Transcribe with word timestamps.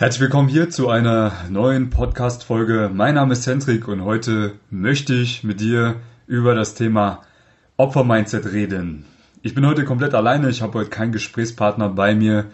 Herzlich 0.00 0.20
willkommen 0.20 0.48
hier 0.48 0.70
zu 0.70 0.88
einer 0.90 1.32
neuen 1.50 1.90
Podcast-Folge. 1.90 2.88
Mein 2.94 3.16
Name 3.16 3.32
ist 3.32 3.44
Hendrik 3.48 3.88
und 3.88 4.04
heute 4.04 4.52
möchte 4.70 5.12
ich 5.12 5.42
mit 5.42 5.58
dir 5.60 5.96
über 6.28 6.54
das 6.54 6.74
Thema 6.74 7.22
Opfer-Mindset 7.78 8.52
reden. 8.52 9.06
Ich 9.42 9.56
bin 9.56 9.66
heute 9.66 9.84
komplett 9.84 10.14
alleine, 10.14 10.50
ich 10.50 10.62
habe 10.62 10.78
heute 10.78 10.90
keinen 10.90 11.10
Gesprächspartner 11.10 11.88
bei 11.88 12.14
mir. 12.14 12.44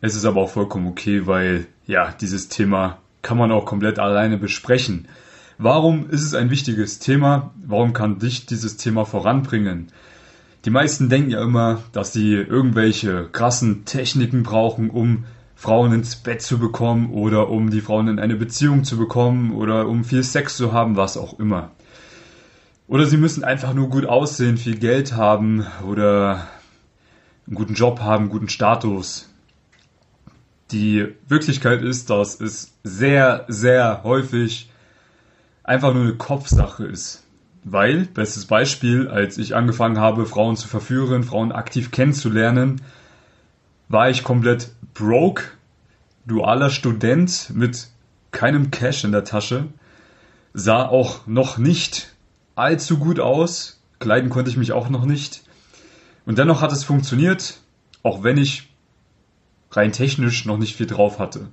Es 0.00 0.14
ist 0.14 0.24
aber 0.24 0.40
auch 0.40 0.48
vollkommen 0.48 0.86
okay, 0.86 1.26
weil 1.26 1.66
ja, 1.86 2.14
dieses 2.18 2.48
Thema 2.48 2.96
kann 3.20 3.36
man 3.36 3.52
auch 3.52 3.66
komplett 3.66 3.98
alleine 3.98 4.38
besprechen. 4.38 5.06
Warum 5.58 6.08
ist 6.08 6.24
es 6.24 6.32
ein 6.32 6.48
wichtiges 6.48 6.98
Thema? 6.98 7.50
Warum 7.62 7.92
kann 7.92 8.20
dich 8.20 8.46
dieses 8.46 8.78
Thema 8.78 9.04
voranbringen? 9.04 9.88
Die 10.64 10.70
meisten 10.70 11.10
denken 11.10 11.28
ja 11.28 11.42
immer, 11.42 11.82
dass 11.92 12.14
sie 12.14 12.36
irgendwelche 12.36 13.28
krassen 13.30 13.84
Techniken 13.84 14.44
brauchen, 14.44 14.88
um 14.88 15.26
Frauen 15.60 15.92
ins 15.92 16.16
Bett 16.16 16.40
zu 16.40 16.58
bekommen 16.58 17.12
oder 17.12 17.50
um 17.50 17.68
die 17.68 17.82
Frauen 17.82 18.08
in 18.08 18.18
eine 18.18 18.34
Beziehung 18.34 18.82
zu 18.82 18.96
bekommen 18.96 19.52
oder 19.52 19.86
um 19.88 20.04
viel 20.04 20.22
Sex 20.22 20.56
zu 20.56 20.72
haben, 20.72 20.96
was 20.96 21.18
auch 21.18 21.38
immer. 21.38 21.70
Oder 22.86 23.04
sie 23.04 23.18
müssen 23.18 23.44
einfach 23.44 23.74
nur 23.74 23.90
gut 23.90 24.06
aussehen, 24.06 24.56
viel 24.56 24.78
Geld 24.78 25.16
haben 25.16 25.66
oder 25.86 26.48
einen 27.46 27.56
guten 27.56 27.74
Job 27.74 28.00
haben, 28.00 28.30
guten 28.30 28.48
Status. 28.48 29.28
Die 30.70 31.08
Wirklichkeit 31.28 31.82
ist, 31.82 32.08
dass 32.08 32.40
es 32.40 32.72
sehr, 32.82 33.44
sehr 33.48 34.00
häufig 34.02 34.70
einfach 35.62 35.92
nur 35.92 36.04
eine 36.04 36.14
Kopfsache 36.14 36.86
ist. 36.86 37.22
Weil, 37.64 38.06
bestes 38.06 38.46
Beispiel, 38.46 39.08
als 39.08 39.36
ich 39.36 39.54
angefangen 39.54 39.98
habe, 39.98 40.24
Frauen 40.24 40.56
zu 40.56 40.68
verführen, 40.68 41.22
Frauen 41.22 41.52
aktiv 41.52 41.90
kennenzulernen, 41.90 42.80
war 43.90 44.08
ich 44.08 44.22
komplett 44.22 44.70
broke, 44.94 45.42
dualer 46.24 46.70
Student 46.70 47.50
mit 47.52 47.88
keinem 48.30 48.70
Cash 48.70 49.02
in 49.04 49.10
der 49.12 49.24
Tasche, 49.24 49.66
sah 50.54 50.86
auch 50.86 51.26
noch 51.26 51.58
nicht 51.58 52.14
allzu 52.54 52.98
gut 52.98 53.18
aus, 53.18 53.82
kleiden 53.98 54.30
konnte 54.30 54.48
ich 54.48 54.56
mich 54.56 54.72
auch 54.72 54.88
noch 54.88 55.04
nicht. 55.04 55.42
Und 56.24 56.38
dennoch 56.38 56.62
hat 56.62 56.70
es 56.70 56.84
funktioniert, 56.84 57.58
auch 58.04 58.22
wenn 58.22 58.38
ich 58.38 58.68
rein 59.72 59.90
technisch 59.90 60.46
noch 60.46 60.56
nicht 60.56 60.76
viel 60.76 60.86
drauf 60.86 61.18
hatte. 61.18 61.48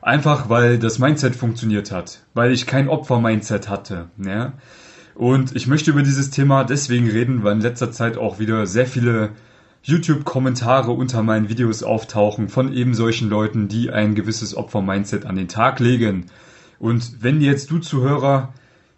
Einfach 0.00 0.48
weil 0.48 0.78
das 0.78 1.00
Mindset 1.00 1.34
funktioniert 1.34 1.90
hat, 1.90 2.20
weil 2.32 2.52
ich 2.52 2.66
kein 2.66 2.88
Opfer-Mindset 2.88 3.68
hatte. 3.68 4.08
Ja? 4.24 4.52
Und 5.16 5.56
ich 5.56 5.66
möchte 5.66 5.90
über 5.90 6.04
dieses 6.04 6.30
Thema 6.30 6.62
deswegen 6.62 7.10
reden, 7.10 7.42
weil 7.42 7.54
in 7.54 7.60
letzter 7.60 7.90
Zeit 7.90 8.16
auch 8.16 8.38
wieder 8.38 8.66
sehr 8.68 8.86
viele 8.86 9.30
YouTube-Kommentare 9.86 10.90
unter 10.90 11.22
meinen 11.22 11.48
Videos 11.48 11.84
auftauchen 11.84 12.48
von 12.48 12.72
eben 12.72 12.92
solchen 12.92 13.30
Leuten, 13.30 13.68
die 13.68 13.92
ein 13.92 14.16
gewisses 14.16 14.56
Opfer-Mindset 14.56 15.26
an 15.26 15.36
den 15.36 15.46
Tag 15.46 15.78
legen. 15.78 16.26
Und 16.80 17.22
wenn 17.22 17.40
jetzt 17.40 17.70
du 17.70 17.78
Zuhörer 17.78 18.52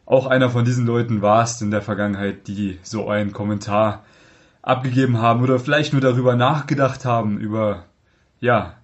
auch 0.06 0.27
einer 0.27 0.48
von 0.48 0.64
diesen 0.64 0.86
Leuten 0.86 1.20
warst 1.20 1.61
in 1.61 1.70
der 1.70 1.83
Vergangenheit, 1.83 2.48
die 2.48 2.78
so 2.83 3.06
einen 3.06 3.34
Kommentar 3.34 4.03
abgegeben 4.62 5.19
haben 5.19 5.42
oder 5.42 5.58
vielleicht 5.58 5.92
nur 5.92 6.00
darüber 6.00 6.36
nachgedacht 6.36 7.05
haben, 7.05 7.36
über, 7.36 7.84
ja, 8.41 8.77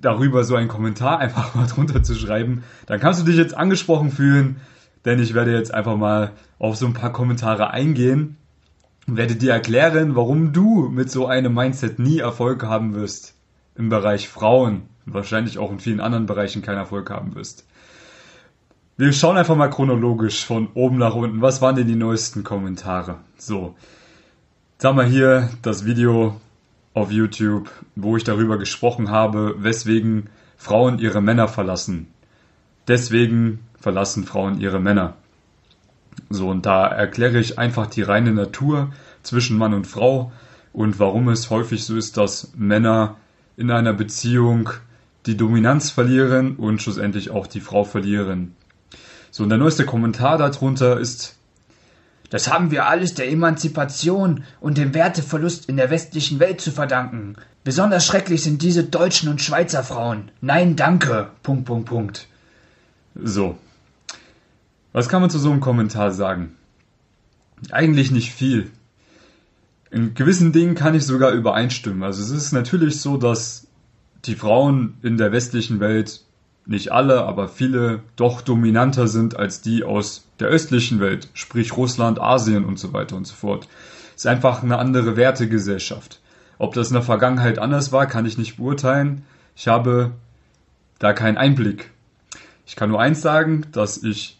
darüber 0.00 0.44
so 0.44 0.54
einen 0.54 0.68
Kommentar 0.68 1.18
einfach 1.18 1.56
mal 1.56 1.66
drunter 1.66 2.04
zu 2.04 2.14
schreiben, 2.14 2.62
dann 2.86 3.00
kannst 3.00 3.20
du 3.20 3.24
dich 3.24 3.36
jetzt 3.36 3.56
angesprochen 3.56 4.12
fühlen, 4.12 4.60
denn 5.04 5.18
ich 5.18 5.34
werde 5.34 5.52
jetzt 5.52 5.74
einfach 5.74 5.96
mal 5.96 6.30
auf 6.60 6.76
so 6.76 6.86
ein 6.86 6.94
paar 6.94 7.12
Kommentare 7.12 7.72
eingehen 7.72 8.36
werde 9.16 9.36
dir 9.36 9.52
erklären, 9.52 10.16
warum 10.16 10.52
du 10.52 10.88
mit 10.88 11.10
so 11.10 11.26
einem 11.26 11.54
Mindset 11.54 11.98
nie 11.98 12.18
Erfolg 12.18 12.62
haben 12.64 12.94
wirst 12.94 13.34
im 13.74 13.88
Bereich 13.88 14.28
Frauen, 14.28 14.82
wahrscheinlich 15.06 15.58
auch 15.58 15.70
in 15.70 15.80
vielen 15.80 16.00
anderen 16.00 16.26
Bereichen 16.26 16.62
keinen 16.62 16.78
Erfolg 16.78 17.10
haben 17.10 17.34
wirst. 17.34 17.66
Wir 18.96 19.12
schauen 19.12 19.38
einfach 19.38 19.56
mal 19.56 19.70
chronologisch 19.70 20.44
von 20.44 20.68
oben 20.74 20.98
nach 20.98 21.14
unten. 21.14 21.40
Was 21.40 21.62
waren 21.62 21.76
denn 21.76 21.86
die 21.86 21.94
neuesten 21.94 22.44
Kommentare? 22.44 23.16
So, 23.38 23.74
jetzt 24.72 24.84
haben 24.84 24.98
wir 24.98 25.04
hier 25.04 25.48
das 25.62 25.86
Video 25.86 26.38
auf 26.92 27.10
YouTube, 27.10 27.70
wo 27.96 28.16
ich 28.16 28.24
darüber 28.24 28.58
gesprochen 28.58 29.10
habe, 29.10 29.54
weswegen 29.58 30.28
Frauen 30.58 30.98
ihre 30.98 31.22
Männer 31.22 31.48
verlassen. 31.48 32.08
Deswegen 32.88 33.60
verlassen 33.78 34.24
Frauen 34.24 34.60
ihre 34.60 34.80
Männer. 34.80 35.14
So, 36.28 36.48
und 36.48 36.66
da 36.66 36.86
erkläre 36.86 37.38
ich 37.38 37.58
einfach 37.58 37.86
die 37.86 38.02
reine 38.02 38.32
Natur 38.32 38.92
zwischen 39.22 39.58
Mann 39.58 39.74
und 39.74 39.86
Frau 39.86 40.32
und 40.72 40.98
warum 40.98 41.28
es 41.28 41.50
häufig 41.50 41.84
so 41.84 41.96
ist, 41.96 42.16
dass 42.16 42.52
Männer 42.56 43.16
in 43.56 43.70
einer 43.70 43.92
Beziehung 43.92 44.70
die 45.26 45.36
Dominanz 45.36 45.90
verlieren 45.90 46.56
und 46.56 46.80
schlussendlich 46.80 47.30
auch 47.30 47.46
die 47.46 47.60
Frau 47.60 47.84
verlieren. 47.84 48.54
So, 49.30 49.42
und 49.42 49.48
der 49.48 49.58
neueste 49.58 49.84
Kommentar 49.84 50.38
darunter 50.38 50.98
ist, 50.98 51.36
das 52.30 52.50
haben 52.50 52.70
wir 52.70 52.86
alles 52.86 53.14
der 53.14 53.30
Emanzipation 53.30 54.44
und 54.60 54.78
dem 54.78 54.94
Werteverlust 54.94 55.68
in 55.68 55.76
der 55.76 55.90
westlichen 55.90 56.38
Welt 56.38 56.60
zu 56.60 56.70
verdanken. 56.70 57.34
Besonders 57.64 58.06
schrecklich 58.06 58.42
sind 58.42 58.62
diese 58.62 58.84
deutschen 58.84 59.28
und 59.28 59.42
Schweizer 59.42 59.82
Frauen. 59.82 60.30
Nein, 60.40 60.76
danke. 60.76 61.30
Punkt, 61.42 61.64
Punkt, 61.64 61.88
Punkt. 61.88 62.28
So, 63.16 63.58
was 64.92 65.08
kann 65.08 65.20
man 65.20 65.30
zu 65.30 65.38
so 65.38 65.50
einem 65.50 65.60
Kommentar 65.60 66.10
sagen? 66.10 66.56
Eigentlich 67.70 68.10
nicht 68.10 68.32
viel. 68.32 68.70
In 69.90 70.14
gewissen 70.14 70.52
Dingen 70.52 70.74
kann 70.74 70.94
ich 70.94 71.04
sogar 71.04 71.32
übereinstimmen. 71.32 72.02
Also 72.02 72.22
es 72.22 72.30
ist 72.30 72.52
natürlich 72.52 73.00
so, 73.00 73.16
dass 73.16 73.66
die 74.24 74.34
Frauen 74.34 74.94
in 75.02 75.16
der 75.16 75.32
westlichen 75.32 75.80
Welt, 75.80 76.22
nicht 76.66 76.92
alle, 76.92 77.24
aber 77.24 77.48
viele, 77.48 78.00
doch 78.16 78.42
dominanter 78.42 79.08
sind 79.08 79.36
als 79.36 79.60
die 79.60 79.82
aus 79.82 80.24
der 80.38 80.48
östlichen 80.48 81.00
Welt, 81.00 81.28
sprich 81.34 81.76
Russland, 81.76 82.20
Asien 82.20 82.64
und 82.64 82.78
so 82.78 82.92
weiter 82.92 83.16
und 83.16 83.26
so 83.26 83.34
fort. 83.34 83.66
Es 84.14 84.22
ist 84.22 84.26
einfach 84.26 84.62
eine 84.62 84.78
andere 84.78 85.16
Wertegesellschaft. 85.16 86.20
Ob 86.58 86.74
das 86.74 86.88
in 86.88 86.94
der 86.94 87.02
Vergangenheit 87.02 87.58
anders 87.58 87.90
war, 87.90 88.06
kann 88.06 88.26
ich 88.26 88.38
nicht 88.38 88.58
beurteilen. 88.58 89.24
Ich 89.56 89.66
habe 89.66 90.12
da 90.98 91.12
keinen 91.12 91.38
Einblick. 91.38 91.90
Ich 92.66 92.76
kann 92.76 92.90
nur 92.90 93.00
eins 93.00 93.22
sagen, 93.22 93.66
dass 93.72 94.02
ich 94.02 94.39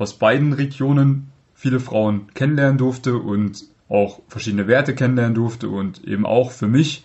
aus 0.00 0.14
beiden 0.14 0.52
Regionen 0.52 1.30
viele 1.54 1.78
Frauen 1.78 2.32
kennenlernen 2.34 2.78
durfte 2.78 3.16
und 3.16 3.64
auch 3.88 4.20
verschiedene 4.28 4.66
Werte 4.66 4.94
kennenlernen 4.94 5.34
durfte 5.34 5.68
und 5.68 6.04
eben 6.04 6.24
auch 6.24 6.52
für 6.52 6.68
mich 6.68 7.04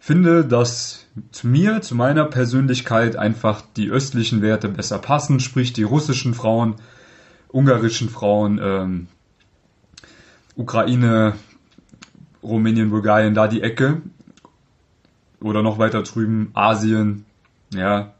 finde, 0.00 0.44
dass 0.44 1.06
zu 1.30 1.46
mir, 1.46 1.82
zu 1.82 1.94
meiner 1.94 2.24
Persönlichkeit 2.24 3.16
einfach 3.16 3.62
die 3.76 3.90
östlichen 3.90 4.42
Werte 4.42 4.68
besser 4.68 4.98
passen, 4.98 5.38
sprich 5.38 5.72
die 5.72 5.82
russischen 5.82 6.34
Frauen, 6.34 6.76
ungarischen 7.48 8.08
Frauen, 8.08 8.58
ähm, 8.62 9.06
Ukraine, 10.56 11.34
Rumänien, 12.42 12.90
Bulgarien, 12.90 13.34
da 13.34 13.46
die 13.46 13.62
Ecke 13.62 14.02
oder 15.40 15.62
noch 15.62 15.78
weiter 15.78 16.02
drüben 16.02 16.50
Asien, 16.54 17.24
ja, 17.72 18.14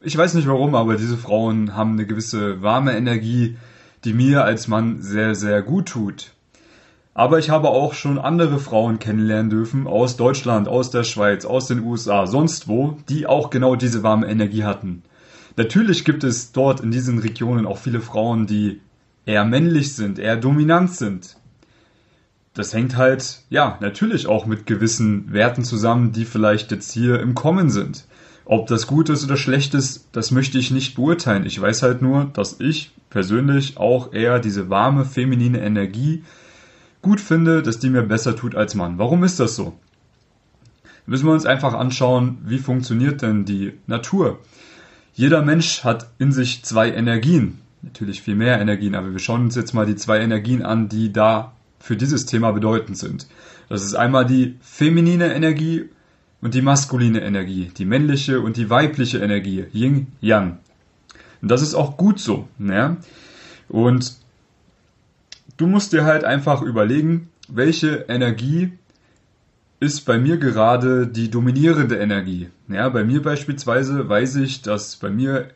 ich 0.00 0.16
weiß 0.16 0.34
nicht 0.34 0.48
warum, 0.48 0.74
aber 0.74 0.96
diese 0.96 1.16
Frauen 1.16 1.74
haben 1.74 1.92
eine 1.92 2.06
gewisse 2.06 2.62
warme 2.62 2.96
Energie, 2.96 3.56
die 4.04 4.12
mir 4.12 4.44
als 4.44 4.68
Mann 4.68 5.02
sehr, 5.02 5.34
sehr 5.34 5.62
gut 5.62 5.86
tut. 5.88 6.32
Aber 7.14 7.38
ich 7.38 7.48
habe 7.48 7.70
auch 7.70 7.94
schon 7.94 8.18
andere 8.18 8.58
Frauen 8.58 8.98
kennenlernen 8.98 9.48
dürfen 9.48 9.86
aus 9.86 10.16
Deutschland, 10.16 10.68
aus 10.68 10.90
der 10.90 11.02
Schweiz, 11.02 11.46
aus 11.46 11.66
den 11.66 11.82
USA, 11.82 12.26
sonst 12.26 12.68
wo, 12.68 12.98
die 13.08 13.26
auch 13.26 13.48
genau 13.48 13.74
diese 13.74 14.02
warme 14.02 14.26
Energie 14.26 14.64
hatten. 14.64 15.02
Natürlich 15.56 16.04
gibt 16.04 16.24
es 16.24 16.52
dort 16.52 16.80
in 16.80 16.90
diesen 16.90 17.18
Regionen 17.18 17.64
auch 17.64 17.78
viele 17.78 18.02
Frauen, 18.02 18.46
die 18.46 18.82
eher 19.24 19.46
männlich 19.46 19.94
sind, 19.94 20.18
eher 20.18 20.36
dominant 20.36 20.92
sind. 20.92 21.36
Das 22.52 22.74
hängt 22.74 22.96
halt, 22.96 23.40
ja, 23.48 23.78
natürlich 23.80 24.26
auch 24.26 24.44
mit 24.44 24.66
gewissen 24.66 25.32
Werten 25.32 25.64
zusammen, 25.64 26.12
die 26.12 26.26
vielleicht 26.26 26.70
jetzt 26.70 26.92
hier 26.92 27.20
im 27.20 27.34
Kommen 27.34 27.70
sind. 27.70 28.06
Ob 28.48 28.68
das 28.68 28.86
gut 28.86 29.08
ist 29.08 29.24
oder 29.24 29.36
schlecht 29.36 29.74
ist, 29.74 30.08
das 30.12 30.30
möchte 30.30 30.56
ich 30.56 30.70
nicht 30.70 30.94
beurteilen. 30.94 31.44
Ich 31.46 31.60
weiß 31.60 31.82
halt 31.82 32.00
nur, 32.00 32.30
dass 32.32 32.60
ich 32.60 32.92
persönlich 33.10 33.76
auch 33.76 34.12
eher 34.12 34.38
diese 34.38 34.70
warme, 34.70 35.04
feminine 35.04 35.60
Energie 35.60 36.22
gut 37.02 37.20
finde, 37.20 37.62
dass 37.62 37.80
die 37.80 37.90
mir 37.90 38.02
besser 38.02 38.36
tut 38.36 38.54
als 38.54 38.76
Mann. 38.76 38.98
Warum 38.98 39.24
ist 39.24 39.40
das 39.40 39.56
so? 39.56 39.76
Müssen 41.06 41.26
wir 41.26 41.32
uns 41.32 41.44
einfach 41.44 41.74
anschauen, 41.74 42.38
wie 42.44 42.58
funktioniert 42.58 43.20
denn 43.20 43.44
die 43.44 43.72
Natur? 43.88 44.38
Jeder 45.12 45.42
Mensch 45.42 45.82
hat 45.82 46.08
in 46.18 46.30
sich 46.30 46.62
zwei 46.62 46.92
Energien. 46.92 47.58
Natürlich 47.82 48.22
viel 48.22 48.36
mehr 48.36 48.60
Energien, 48.60 48.94
aber 48.94 49.10
wir 49.10 49.18
schauen 49.18 49.42
uns 49.42 49.56
jetzt 49.56 49.74
mal 49.74 49.86
die 49.86 49.96
zwei 49.96 50.20
Energien 50.20 50.62
an, 50.62 50.88
die 50.88 51.12
da 51.12 51.52
für 51.80 51.96
dieses 51.96 52.26
Thema 52.26 52.52
bedeutend 52.52 52.96
sind. 52.96 53.26
Das 53.68 53.84
ist 53.84 53.94
einmal 53.94 54.24
die 54.24 54.56
feminine 54.60 55.34
Energie 55.34 55.88
und 56.46 56.54
die 56.54 56.62
maskuline 56.62 57.22
Energie, 57.22 57.72
die 57.76 57.84
männliche 57.84 58.40
und 58.40 58.56
die 58.56 58.70
weibliche 58.70 59.18
Energie, 59.18 59.64
Yin 59.72 60.06
Yang. 60.20 60.58
Und 61.42 61.50
das 61.50 61.60
ist 61.60 61.74
auch 61.74 61.96
gut 61.96 62.20
so. 62.20 62.46
Ne? 62.56 62.98
Und 63.68 64.14
du 65.56 65.66
musst 65.66 65.92
dir 65.92 66.04
halt 66.04 66.22
einfach 66.22 66.62
überlegen, 66.62 67.30
welche 67.48 68.04
Energie 68.08 68.70
ist 69.80 70.02
bei 70.02 70.20
mir 70.20 70.36
gerade 70.36 71.08
die 71.08 71.32
dominierende 71.32 71.96
Energie. 71.96 72.48
Ja, 72.68 72.90
bei 72.90 73.02
mir 73.02 73.22
beispielsweise 73.22 74.08
weiß 74.08 74.36
ich, 74.36 74.62
dass 74.62 74.94
bei 74.94 75.10
mir 75.10 75.48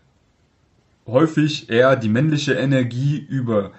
häufig 1.06 1.70
eher 1.70 1.94
die 1.94 2.08
männliche 2.08 2.54
Energie 2.54 3.16
über 3.16 3.70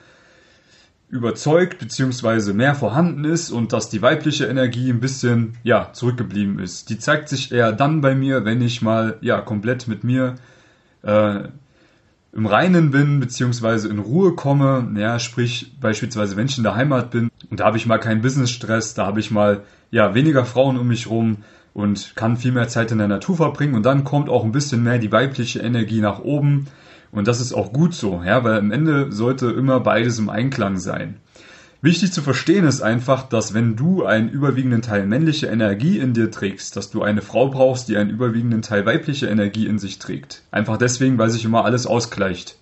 überzeugt 1.11 1.77
beziehungsweise 1.77 2.53
mehr 2.53 2.73
vorhanden 2.73 3.25
ist 3.25 3.51
und 3.51 3.73
dass 3.73 3.89
die 3.89 4.01
weibliche 4.01 4.45
Energie 4.45 4.89
ein 4.89 5.01
bisschen 5.01 5.57
ja 5.61 5.91
zurückgeblieben 5.91 6.57
ist. 6.57 6.89
Die 6.89 6.97
zeigt 6.97 7.27
sich 7.27 7.51
eher 7.51 7.73
dann 7.73 7.99
bei 7.99 8.15
mir, 8.15 8.45
wenn 8.45 8.61
ich 8.61 8.81
mal 8.81 9.17
ja 9.19 9.41
komplett 9.41 9.89
mit 9.89 10.05
mir 10.05 10.35
äh, 11.03 11.41
im 12.33 12.45
Reinen 12.45 12.91
bin 12.91 13.19
beziehungsweise 13.19 13.89
in 13.89 13.99
Ruhe 13.99 14.35
komme. 14.35 14.89
Ja, 14.97 15.19
sprich 15.19 15.73
beispielsweise 15.81 16.37
wenn 16.37 16.45
ich 16.45 16.57
in 16.57 16.63
der 16.63 16.75
Heimat 16.75 17.11
bin 17.11 17.29
und 17.49 17.59
da 17.59 17.65
habe 17.65 17.77
ich 17.77 17.85
mal 17.85 17.97
keinen 17.97 18.21
Businessstress, 18.21 18.93
da 18.93 19.05
habe 19.05 19.19
ich 19.19 19.31
mal 19.31 19.63
ja 19.91 20.15
weniger 20.15 20.45
Frauen 20.45 20.79
um 20.79 20.87
mich 20.87 21.09
rum 21.09 21.37
und 21.73 22.15
kann 22.15 22.37
viel 22.37 22.53
mehr 22.53 22.69
Zeit 22.69 22.89
in 22.93 22.99
der 22.99 23.09
Natur 23.09 23.35
verbringen 23.35 23.75
und 23.75 23.85
dann 23.85 24.05
kommt 24.05 24.29
auch 24.29 24.45
ein 24.45 24.53
bisschen 24.53 24.81
mehr 24.81 24.97
die 24.97 25.11
weibliche 25.11 25.59
Energie 25.59 25.99
nach 25.99 26.19
oben 26.19 26.67
und 27.11 27.27
das 27.27 27.41
ist 27.41 27.53
auch 27.53 27.73
gut 27.73 27.93
so, 27.93 28.21
ja, 28.25 28.43
weil 28.43 28.57
am 28.57 28.71
Ende 28.71 29.11
sollte 29.11 29.51
immer 29.51 29.79
beides 29.79 30.19
im 30.19 30.29
Einklang 30.29 30.77
sein. 30.77 31.17
Wichtig 31.83 32.13
zu 32.13 32.21
verstehen 32.21 32.65
ist 32.65 32.81
einfach, 32.81 33.27
dass 33.27 33.55
wenn 33.55 33.75
du 33.75 34.05
einen 34.05 34.29
überwiegenden 34.29 34.83
Teil 34.83 35.07
männliche 35.07 35.47
Energie 35.47 35.97
in 35.97 36.13
dir 36.13 36.29
trägst, 36.29 36.75
dass 36.75 36.91
du 36.91 37.01
eine 37.01 37.23
Frau 37.23 37.49
brauchst, 37.49 37.89
die 37.89 37.97
einen 37.97 38.11
überwiegenden 38.11 38.61
Teil 38.61 38.85
weibliche 38.85 39.27
Energie 39.27 39.65
in 39.65 39.79
sich 39.79 39.97
trägt. 39.97 40.43
Einfach 40.51 40.77
deswegen, 40.77 41.17
weil 41.17 41.31
sich 41.31 41.43
immer 41.43 41.65
alles 41.65 41.87
ausgleicht. 41.87 42.57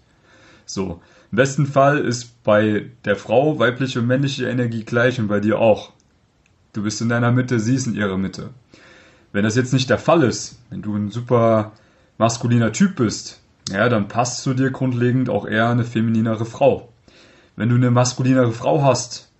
So. 0.66 1.02
Im 1.32 1.36
besten 1.36 1.66
Fall 1.66 2.00
ist 2.00 2.44
bei 2.44 2.92
der 3.04 3.18
Frau 3.18 3.60
weibliche 3.60 4.00
und 4.00 4.08
männliche 4.08 4.48
Energie 4.48 4.86
gleich 4.86 5.20
und 5.20 5.28
bei 5.28 5.42
dir 5.42 5.60
auch. 5.60 5.92
Du 6.72 6.82
bist 6.82 7.02
in 7.02 7.10
deiner 7.10 7.32
Mitte, 7.32 7.60
sie 7.60 7.76
ist 7.76 7.88
in 7.88 7.96
ihrer 7.96 8.18
Mitte. 8.18 8.52
Wenn 9.34 9.44
das 9.44 9.56
jetzt 9.56 9.74
nicht 9.74 9.90
der 9.90 10.00
Fall 10.00 10.24
ist, 10.24 10.60
wenn 10.70 10.82
du 10.82 10.96
ein 10.96 11.12
super 11.12 11.74
maskuliner 12.18 12.72
Typ 12.72 12.96
bist, 12.96 13.42
ja, 13.72 13.90
dann 13.90 14.08
passt 14.08 14.44
zu 14.44 14.54
dir 14.54 14.72
grundlegend 14.72 15.30
auch 15.30 15.46
eher 15.48 15.70
eine 15.70 15.84
femininere 15.84 16.46
Frau. 16.46 16.90
Wenn 17.56 17.70
du 17.70 17.76
eine 17.76 17.92
maskulinere 17.92 18.52
Frau 18.52 18.84
hast, 18.84 19.32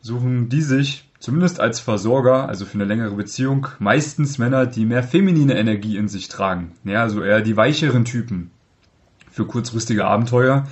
suchen 0.00 0.48
die 0.48 0.62
sich, 0.62 1.08
zumindest 1.20 1.60
als 1.60 1.78
Versorger, 1.78 2.48
also 2.48 2.64
für 2.64 2.74
eine 2.74 2.84
längere 2.84 3.14
Beziehung, 3.14 3.68
meistens 3.78 4.38
Männer, 4.38 4.66
die 4.66 4.84
mehr 4.84 5.02
feminine 5.02 5.56
Energie 5.56 5.96
in 5.96 6.08
sich 6.08 6.28
tragen. 6.28 6.72
Ja, 6.84 7.02
also 7.02 7.22
eher 7.22 7.40
die 7.40 7.56
weicheren 7.56 8.04
Typen. 8.04 8.50
Für 9.30 9.46
kurzfristige 9.46 10.04
Abenteuer, 10.04 10.66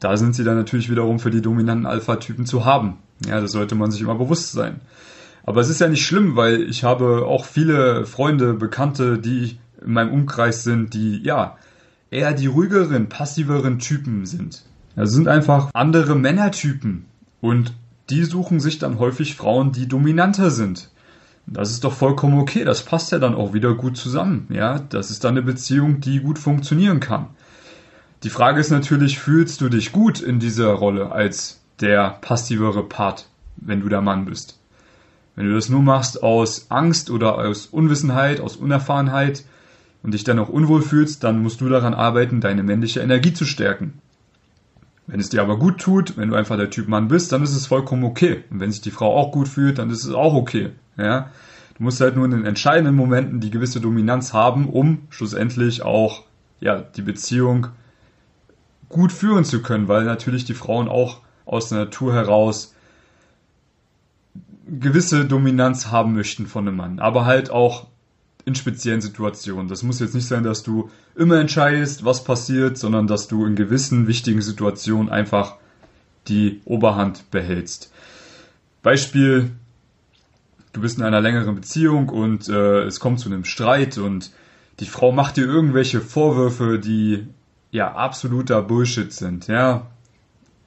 da 0.00 0.16
sind 0.16 0.34
sie 0.34 0.44
dann 0.44 0.56
natürlich 0.56 0.90
wiederum 0.90 1.18
für 1.18 1.30
die 1.30 1.40
dominanten 1.40 1.86
Alpha-Typen 1.86 2.44
zu 2.44 2.64
haben. 2.64 2.98
Ja, 3.26 3.40
das 3.40 3.52
sollte 3.52 3.74
man 3.74 3.90
sich 3.90 4.02
immer 4.02 4.16
bewusst 4.16 4.52
sein. 4.52 4.80
Aber 5.44 5.60
es 5.60 5.68
ist 5.68 5.80
ja 5.80 5.88
nicht 5.88 6.04
schlimm, 6.04 6.34
weil 6.34 6.62
ich 6.62 6.82
habe 6.82 7.24
auch 7.24 7.44
viele 7.44 8.04
Freunde, 8.04 8.52
Bekannte, 8.54 9.18
die 9.18 9.58
in 9.80 9.92
meinem 9.92 10.12
Umkreis 10.12 10.64
sind, 10.64 10.92
die 10.92 11.22
ja 11.22 11.56
eher 12.10 12.32
die 12.32 12.46
ruhigeren, 12.46 13.08
passiveren 13.08 13.78
Typen 13.78 14.26
sind. 14.26 14.62
Das 14.94 15.12
sind 15.12 15.28
einfach 15.28 15.70
andere 15.74 16.14
Männertypen. 16.14 17.04
Und 17.40 17.74
die 18.10 18.24
suchen 18.24 18.60
sich 18.60 18.78
dann 18.78 18.98
häufig 18.98 19.36
Frauen, 19.36 19.72
die 19.72 19.88
dominanter 19.88 20.50
sind. 20.50 20.90
Das 21.46 21.70
ist 21.70 21.84
doch 21.84 21.92
vollkommen 21.92 22.38
okay. 22.38 22.64
Das 22.64 22.84
passt 22.84 23.12
ja 23.12 23.18
dann 23.18 23.34
auch 23.34 23.52
wieder 23.52 23.74
gut 23.74 23.96
zusammen. 23.96 24.46
Ja, 24.50 24.78
das 24.78 25.10
ist 25.10 25.24
dann 25.24 25.34
eine 25.34 25.42
Beziehung, 25.42 26.00
die 26.00 26.20
gut 26.20 26.38
funktionieren 26.38 27.00
kann. 27.00 27.26
Die 28.22 28.30
Frage 28.30 28.60
ist 28.60 28.70
natürlich, 28.70 29.18
fühlst 29.18 29.60
du 29.60 29.68
dich 29.68 29.92
gut 29.92 30.20
in 30.20 30.40
dieser 30.40 30.72
Rolle 30.72 31.12
als 31.12 31.60
der 31.80 32.18
passivere 32.22 32.82
Part, 32.82 33.28
wenn 33.56 33.80
du 33.80 33.88
der 33.88 34.00
Mann 34.00 34.24
bist? 34.24 34.58
Wenn 35.36 35.48
du 35.48 35.54
das 35.54 35.68
nur 35.68 35.82
machst 35.82 36.22
aus 36.22 36.70
Angst 36.70 37.10
oder 37.10 37.36
aus 37.36 37.66
Unwissenheit, 37.66 38.40
aus 38.40 38.56
Unerfahrenheit, 38.56 39.44
und 40.06 40.14
dich 40.14 40.22
dann 40.22 40.38
auch 40.38 40.48
unwohl 40.48 40.82
fühlst, 40.82 41.24
dann 41.24 41.42
musst 41.42 41.60
du 41.60 41.68
daran 41.68 41.92
arbeiten, 41.92 42.40
deine 42.40 42.62
männliche 42.62 43.00
Energie 43.00 43.32
zu 43.32 43.44
stärken. 43.44 43.94
Wenn 45.08 45.18
es 45.18 45.30
dir 45.30 45.42
aber 45.42 45.58
gut 45.58 45.78
tut, 45.78 46.16
wenn 46.16 46.28
du 46.28 46.36
einfach 46.36 46.56
der 46.56 46.70
Typ 46.70 46.86
Mann 46.86 47.08
bist, 47.08 47.32
dann 47.32 47.42
ist 47.42 47.56
es 47.56 47.66
vollkommen 47.66 48.04
okay. 48.04 48.44
Und 48.50 48.60
wenn 48.60 48.70
sich 48.70 48.80
die 48.80 48.92
Frau 48.92 49.16
auch 49.16 49.32
gut 49.32 49.48
fühlt, 49.48 49.78
dann 49.78 49.90
ist 49.90 50.04
es 50.04 50.14
auch 50.14 50.34
okay. 50.34 50.70
Ja? 50.96 51.30
Du 51.76 51.82
musst 51.82 52.00
halt 52.00 52.14
nur 52.14 52.24
in 52.24 52.30
den 52.30 52.46
entscheidenden 52.46 52.94
Momenten 52.94 53.40
die 53.40 53.50
gewisse 53.50 53.80
Dominanz 53.80 54.32
haben, 54.32 54.68
um 54.68 55.00
schlussendlich 55.10 55.82
auch 55.82 56.22
ja, 56.60 56.76
die 56.80 57.02
Beziehung 57.02 57.66
gut 58.88 59.10
führen 59.10 59.44
zu 59.44 59.60
können, 59.60 59.88
weil 59.88 60.04
natürlich 60.04 60.44
die 60.44 60.54
Frauen 60.54 60.86
auch 60.86 61.18
aus 61.46 61.68
der 61.68 61.78
Natur 61.78 62.14
heraus 62.14 62.76
gewisse 64.68 65.24
Dominanz 65.24 65.88
haben 65.88 66.14
möchten 66.14 66.46
von 66.46 66.68
einem 66.68 66.76
Mann, 66.76 67.00
aber 67.00 67.24
halt 67.24 67.50
auch 67.50 67.88
in 68.46 68.54
speziellen 68.54 69.00
Situationen. 69.00 69.68
Das 69.68 69.82
muss 69.82 69.98
jetzt 69.98 70.14
nicht 70.14 70.26
sein, 70.26 70.44
dass 70.44 70.62
du 70.62 70.88
immer 71.16 71.38
entscheidest, 71.40 72.04
was 72.04 72.22
passiert, 72.22 72.78
sondern 72.78 73.08
dass 73.08 73.26
du 73.26 73.44
in 73.44 73.56
gewissen 73.56 74.06
wichtigen 74.06 74.40
Situationen 74.40 75.10
einfach 75.10 75.56
die 76.28 76.60
Oberhand 76.64 77.30
behältst. 77.32 77.92
Beispiel, 78.82 79.50
du 80.72 80.80
bist 80.80 80.96
in 80.96 81.04
einer 81.04 81.20
längeren 81.20 81.56
Beziehung 81.56 82.08
und 82.08 82.48
äh, 82.48 82.84
es 82.84 83.00
kommt 83.00 83.18
zu 83.18 83.28
einem 83.28 83.44
Streit 83.44 83.98
und 83.98 84.30
die 84.78 84.86
Frau 84.86 85.10
macht 85.10 85.36
dir 85.36 85.46
irgendwelche 85.46 86.00
Vorwürfe, 86.00 86.78
die 86.78 87.26
ja 87.72 87.94
absoluter 87.94 88.62
Bullshit 88.62 89.12
sind. 89.12 89.48
Ja, 89.48 89.88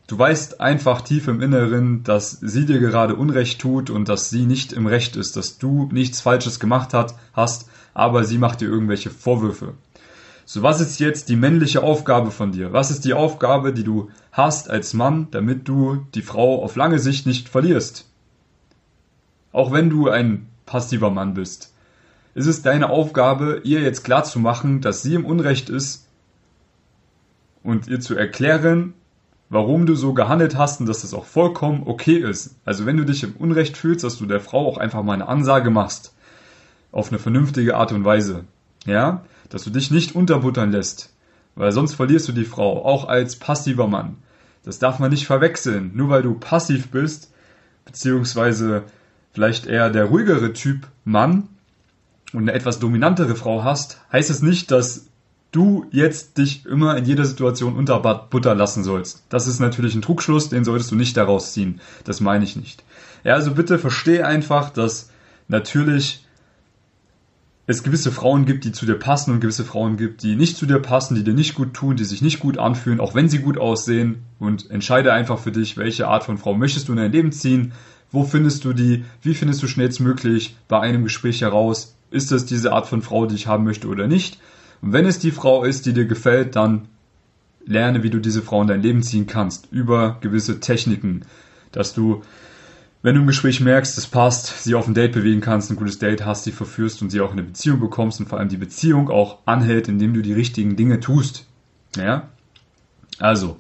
Du 0.10 0.18
weißt 0.18 0.60
einfach 0.60 1.02
tief 1.02 1.28
im 1.28 1.40
Inneren, 1.40 2.02
dass 2.02 2.32
sie 2.32 2.66
dir 2.66 2.80
gerade 2.80 3.16
Unrecht 3.16 3.62
tut 3.62 3.92
und 3.92 4.10
dass 4.10 4.32
sie 4.32 4.48
nicht 4.48 4.74
im 4.74 4.88
Recht 4.88 5.16
ist, 5.16 5.38
dass 5.38 5.60
du 5.60 5.88
nichts 5.92 6.20
Falsches 6.20 6.60
gemacht 6.60 6.96
hat, 6.96 7.14
hast, 7.34 7.70
aber 7.94 8.24
sie 8.24 8.40
macht 8.40 8.62
dir 8.62 8.70
irgendwelche 8.70 9.12
Vorwürfe. 9.12 9.76
So, 10.46 10.64
was 10.64 10.82
ist 10.82 11.00
jetzt 11.00 11.30
die 11.30 11.36
männliche 11.36 11.84
Aufgabe 11.84 12.32
von 12.32 12.52
dir? 12.52 12.74
Was 12.74 12.90
ist 12.90 13.06
die 13.06 13.14
Aufgabe, 13.14 13.72
die 13.72 13.84
du 13.84 14.10
hast 14.32 14.68
als 14.68 14.96
Mann, 14.96 15.28
damit 15.30 15.68
du 15.68 16.08
die 16.16 16.24
Frau 16.24 16.64
auf 16.64 16.76
lange 16.76 16.98
Sicht 16.98 17.28
nicht 17.28 17.48
verlierst? 17.48 18.10
Auch 19.52 19.72
wenn 19.72 19.92
du 19.92 20.10
ein 20.10 20.48
passiver 20.66 21.12
Mann 21.12 21.36
bist, 21.36 21.72
ist 22.34 22.48
es 22.48 22.64
deine 22.64 22.90
Aufgabe, 22.90 23.62
ihr 23.64 23.82
jetzt 23.82 24.04
klar 24.04 24.24
zu 24.24 24.40
machen, 24.40 24.82
dass 24.82 25.04
sie 25.04 25.14
im 25.14 25.26
Unrecht 25.26 25.70
ist 25.70 26.08
und 27.62 27.88
ihr 27.88 28.00
zu 28.00 28.16
erklären, 28.16 28.96
warum 29.50 29.86
du 29.86 29.96
so 29.96 30.14
gehandelt 30.14 30.58
hast 30.58 30.80
und 30.80 30.88
dass 30.88 31.02
das 31.02 31.14
auch 31.14 31.26
vollkommen 31.26 31.84
okay 31.86 32.18
ist. 32.18 32.56
Also 32.66 32.86
wenn 32.86 32.98
du 32.98 33.06
dich 33.06 33.24
im 33.24 33.36
Unrecht 33.36 33.78
fühlst, 33.78 34.04
dass 34.04 34.18
du 34.18 34.26
der 34.26 34.40
Frau 34.40 34.68
auch 34.68 34.78
einfach 34.78 35.04
mal 35.04 35.14
eine 35.14 35.28
Ansage 35.28 35.72
machst. 35.72 36.14
Auf 36.92 37.10
eine 37.10 37.20
vernünftige 37.20 37.76
Art 37.76 37.92
und 37.92 38.06
Weise. 38.06 38.46
Ja? 38.86 39.24
Dass 39.50 39.64
du 39.64 39.70
dich 39.70 39.92
nicht 39.92 40.16
unterbuttern 40.16 40.72
lässt. 40.72 41.14
Weil 41.56 41.72
sonst 41.72 41.96
verlierst 41.96 42.28
du 42.28 42.32
die 42.32 42.46
Frau, 42.46 42.86
auch 42.86 43.08
als 43.08 43.36
passiver 43.36 43.88
Mann. 43.88 44.18
Das 44.64 44.80
darf 44.80 45.00
man 45.00 45.12
nicht 45.12 45.26
verwechseln. 45.26 45.92
Nur 45.94 46.10
weil 46.10 46.22
du 46.22 46.36
passiv 46.36 46.90
bist, 46.90 47.32
beziehungsweise 47.86 48.84
vielleicht 49.32 49.66
eher 49.66 49.90
der 49.90 50.06
ruhigere 50.06 50.54
Typ 50.54 50.88
Mann 51.06 51.50
und 52.34 52.42
eine 52.42 52.54
etwas 52.54 52.80
dominantere 52.80 53.36
Frau 53.36 53.64
hast, 53.64 54.00
heißt 54.12 54.30
es 54.30 54.42
nicht, 54.42 54.70
dass 54.70 55.09
du 55.52 55.86
jetzt 55.92 56.38
dich 56.38 56.66
immer 56.66 56.98
in 56.98 57.06
jeder 57.06 57.26
Situation 57.26 57.76
unter 57.76 58.00
Butter 58.00 58.54
lassen 58.56 58.84
sollst. 58.84 59.24
Das 59.30 59.48
ist 59.48 59.60
natürlich 59.60 59.96
ein 59.96 60.02
Trugschluss, 60.02 60.50
den 60.50 60.64
solltest 60.64 60.92
du 60.92 60.96
nicht 60.96 61.18
daraus 61.18 61.54
ziehen. 61.54 61.82
Das 62.04 62.22
meine 62.22 62.44
ich 62.44 62.56
nicht. 62.56 62.84
Ja, 63.24 63.34
also 63.34 63.54
bitte 63.54 63.80
versteh 63.80 64.22
einfach, 64.22 64.70
dass 64.70 65.10
natürlich 65.48 66.26
es 67.66 67.84
gewisse 67.84 68.12
Frauen 68.12 68.46
gibt, 68.46 68.64
die 68.64 68.72
zu 68.72 68.86
dir 68.86 68.96
passen 68.96 69.32
und 69.32 69.42
gewisse 69.42 69.64
Frauen 69.64 69.98
gibt, 69.98 70.24
die 70.24 70.36
nicht 70.36 70.58
zu 70.58 70.66
dir 70.66 70.80
passen, 70.80 71.16
die 71.16 71.24
dir 71.24 71.34
nicht 71.34 71.54
gut 71.54 71.74
tun, 71.74 71.96
die 71.96 72.04
sich 72.04 72.22
nicht 72.22 72.40
gut 72.40 72.58
anfühlen, 72.58 73.00
auch 73.00 73.14
wenn 73.14 73.30
sie 73.30 73.40
gut 73.40 73.58
aussehen 73.58 74.24
und 74.40 74.70
entscheide 74.72 75.14
einfach 75.14 75.38
für 75.38 75.52
dich, 75.52 75.78
welche 75.78 76.08
Art 76.08 76.24
von 76.24 76.40
Frau 76.40 76.56
möchtest 76.56 76.88
du 76.88 76.94
in 76.94 76.98
dein 76.98 77.12
Leben 77.12 77.32
ziehen, 77.32 77.74
wo 78.12 78.24
findest 78.24 78.66
du 78.66 78.74
die, 78.74 79.06
wie 79.22 79.36
findest 79.36 79.62
du 79.62 79.68
schnellstmöglich 79.68 80.56
bei 80.68 80.80
einem 80.80 81.04
Gespräch 81.04 81.42
heraus, 81.42 81.96
ist 82.10 82.32
es 82.32 82.46
diese 82.46 82.74
Art 82.74 82.88
von 82.88 83.04
Frau, 83.04 83.28
die 83.28 83.36
ich 83.36 83.46
haben 83.46 83.66
möchte 83.66 83.88
oder 83.88 84.08
nicht 84.08 84.40
und 84.82 84.94
wenn 84.94 85.06
es 85.06 85.20
die 85.20 85.32
Frau 85.32 85.64
ist, 85.64 85.86
die 85.86 85.94
dir 85.94 86.06
gefällt, 86.06 86.56
dann 86.56 86.88
lerne, 87.66 88.04
wie 88.04 88.10
du 88.10 88.20
diese 88.20 88.42
Frau 88.42 88.62
in 88.62 88.68
dein 88.68 88.82
Leben 88.82 89.04
ziehen 89.04 89.28
kannst, 89.28 89.68
über 89.72 90.18
gewisse 90.22 90.60
Techniken, 90.60 91.26
dass 91.72 91.94
du, 91.94 92.24
wenn 93.02 93.16
du 93.16 93.22
im 93.22 93.28
Gespräch 93.28 93.62
merkst, 93.62 93.98
es 93.98 94.08
passt, 94.08 94.64
sie 94.64 94.76
auf 94.76 94.88
ein 94.88 94.94
Date 94.94 95.14
bewegen 95.14 95.42
kannst, 95.42 95.70
ein 95.70 95.76
gutes 95.76 96.00
Date 96.00 96.26
hast, 96.26 96.46
sie 96.46 96.52
verführst 96.52 97.02
und 97.02 97.10
sie 97.10 97.22
auch 97.22 97.32
in 97.32 97.40
eine 97.40 97.48
Beziehung 97.48 97.80
bekommst 97.80 98.20
und 98.20 98.28
vor 98.28 98.40
allem 98.40 98.50
die 98.50 98.58
Beziehung 98.58 99.10
auch 99.10 99.40
anhält, 99.46 99.88
indem 99.88 100.14
du 100.14 100.22
die 100.22 100.34
richtigen 100.34 100.76
Dinge 100.76 101.00
tust. 101.00 101.46
Ja? 101.96 102.30
Also, 103.20 103.60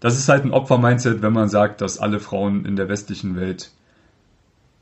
das 0.00 0.18
ist 0.18 0.28
halt 0.28 0.44
ein 0.44 0.50
Opfer-Mindset, 0.50 1.22
wenn 1.22 1.32
man 1.32 1.48
sagt, 1.48 1.80
dass 1.80 1.98
alle 1.98 2.18
Frauen 2.18 2.64
in 2.64 2.76
der 2.76 2.88
westlichen 2.88 3.36
Welt 3.36 3.70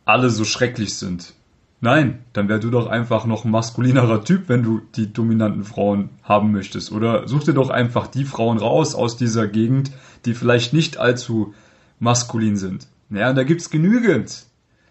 alle 0.06 0.30
so 0.30 0.44
schrecklich 0.44 0.96
sind. 0.96 1.34
Nein, 1.82 2.18
dann 2.34 2.48
wär 2.48 2.58
du 2.58 2.70
doch 2.70 2.88
einfach 2.88 3.24
noch 3.24 3.46
ein 3.46 3.50
maskulinerer 3.50 4.22
Typ, 4.22 4.48
wenn 4.48 4.62
du 4.62 4.82
die 4.96 5.12
dominanten 5.12 5.64
Frauen 5.64 6.10
haben 6.22 6.52
möchtest. 6.52 6.92
Oder 6.92 7.26
such 7.26 7.44
dir 7.44 7.54
doch 7.54 7.70
einfach 7.70 8.06
die 8.06 8.26
Frauen 8.26 8.58
raus 8.58 8.94
aus 8.94 9.16
dieser 9.16 9.46
Gegend, 9.46 9.90
die 10.26 10.34
vielleicht 10.34 10.74
nicht 10.74 10.98
allzu 10.98 11.54
maskulin 11.98 12.56
sind. 12.56 12.86
Ja, 13.08 13.30
und 13.30 13.36
da 13.36 13.44
gibt's 13.44 13.70
genügend. 13.70 14.44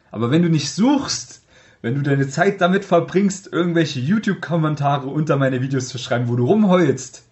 Aber 0.09 0.31
wenn 0.31 0.41
du 0.41 0.49
nicht 0.49 0.71
suchst, 0.71 1.43
wenn 1.83 1.93
du 1.93 2.01
deine 2.01 2.27
Zeit 2.27 2.59
damit 2.59 2.85
verbringst, 2.85 3.53
irgendwelche 3.53 3.99
YouTube-Kommentare 3.99 5.07
unter 5.07 5.37
meine 5.37 5.61
Videos 5.61 5.89
zu 5.89 5.99
schreiben, 5.99 6.27
wo 6.27 6.35
du 6.35 6.45
rumheulst, 6.45 7.23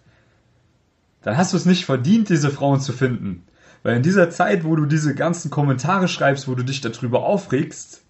dann 1.22 1.36
hast 1.36 1.52
du 1.52 1.56
es 1.56 1.66
nicht 1.66 1.84
verdient, 1.84 2.28
diese 2.28 2.50
Frauen 2.50 2.80
zu 2.80 2.92
finden. 2.92 3.42
Weil 3.82 3.96
in 3.96 4.02
dieser 4.02 4.30
Zeit, 4.30 4.64
wo 4.64 4.76
du 4.76 4.86
diese 4.86 5.16
ganzen 5.16 5.50
Kommentare 5.50 6.06
schreibst, 6.06 6.46
wo 6.46 6.54
du 6.54 6.62
dich 6.62 6.80
darüber 6.80 7.24
aufregst, 7.24 8.02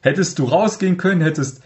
hättest 0.00 0.38
du 0.38 0.44
rausgehen 0.44 0.96
können, 0.96 1.20
hättest 1.20 1.62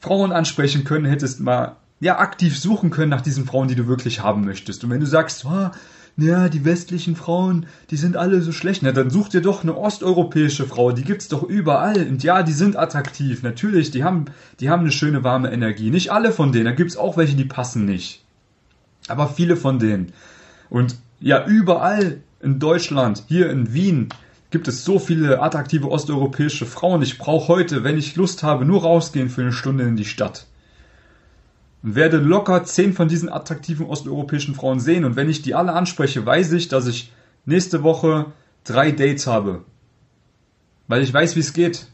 Frauen 0.00 0.32
ansprechen 0.32 0.84
können, 0.84 1.04
hättest 1.04 1.40
mal 1.40 1.76
ja 2.00 2.18
aktiv 2.18 2.58
suchen 2.58 2.90
können 2.90 3.10
nach 3.10 3.20
diesen 3.20 3.44
Frauen, 3.44 3.68
die 3.68 3.74
du 3.74 3.86
wirklich 3.86 4.20
haben 4.20 4.44
möchtest. 4.44 4.84
Und 4.84 4.90
wenn 4.90 5.00
du 5.00 5.06
sagst, 5.06 5.44
oh, 5.44 5.70
ja, 6.20 6.48
die 6.48 6.64
westlichen 6.64 7.14
Frauen, 7.14 7.66
die 7.90 7.96
sind 7.96 8.16
alle 8.16 8.42
so 8.42 8.50
schlecht. 8.50 8.82
Na, 8.82 8.90
dann 8.90 9.08
such 9.08 9.28
dir 9.28 9.40
doch 9.40 9.62
eine 9.62 9.76
osteuropäische 9.76 10.66
Frau, 10.66 10.90
die 10.90 11.04
gibt's 11.04 11.28
doch 11.28 11.44
überall. 11.44 12.08
Und 12.08 12.24
ja, 12.24 12.42
die 12.42 12.52
sind 12.52 12.76
attraktiv, 12.76 13.44
natürlich, 13.44 13.92
die 13.92 14.02
haben, 14.02 14.24
die 14.58 14.68
haben 14.68 14.80
eine 14.80 14.90
schöne 14.90 15.22
warme 15.22 15.52
Energie. 15.52 15.90
Nicht 15.90 16.10
alle 16.10 16.32
von 16.32 16.50
denen, 16.50 16.64
da 16.64 16.72
gibt's 16.72 16.96
auch 16.96 17.16
welche, 17.16 17.36
die 17.36 17.44
passen 17.44 17.84
nicht. 17.84 18.24
Aber 19.06 19.28
viele 19.28 19.56
von 19.56 19.78
denen. 19.78 20.12
Und 20.70 20.96
ja, 21.20 21.46
überall 21.46 22.20
in 22.40 22.58
Deutschland, 22.58 23.22
hier 23.28 23.48
in 23.50 23.72
Wien, 23.72 24.08
gibt 24.50 24.68
es 24.68 24.84
so 24.84 24.98
viele 24.98 25.42
attraktive 25.42 25.90
osteuropäische 25.90 26.66
Frauen. 26.66 27.02
Ich 27.02 27.18
brauche 27.18 27.48
heute, 27.48 27.84
wenn 27.84 27.98
ich 27.98 28.16
Lust 28.16 28.42
habe, 28.42 28.64
nur 28.64 28.82
rausgehen 28.82 29.28
für 29.28 29.42
eine 29.42 29.52
Stunde 29.52 29.84
in 29.84 29.96
die 29.96 30.04
Stadt 30.04 30.46
und 31.82 31.94
werde 31.94 32.18
locker 32.18 32.64
zehn 32.64 32.92
von 32.92 33.08
diesen 33.08 33.28
attraktiven 33.28 33.86
osteuropäischen 33.86 34.54
Frauen 34.54 34.80
sehen. 34.80 35.04
Und 35.04 35.16
wenn 35.16 35.28
ich 35.28 35.42
die 35.42 35.54
alle 35.54 35.72
anspreche, 35.72 36.24
weiß 36.24 36.52
ich, 36.52 36.68
dass 36.68 36.86
ich 36.86 37.12
nächste 37.44 37.82
Woche 37.82 38.26
drei 38.64 38.90
Dates 38.90 39.26
habe. 39.26 39.64
Weil 40.88 41.02
ich 41.02 41.12
weiß, 41.12 41.36
wie 41.36 41.40
es 41.40 41.52
geht. 41.52 41.86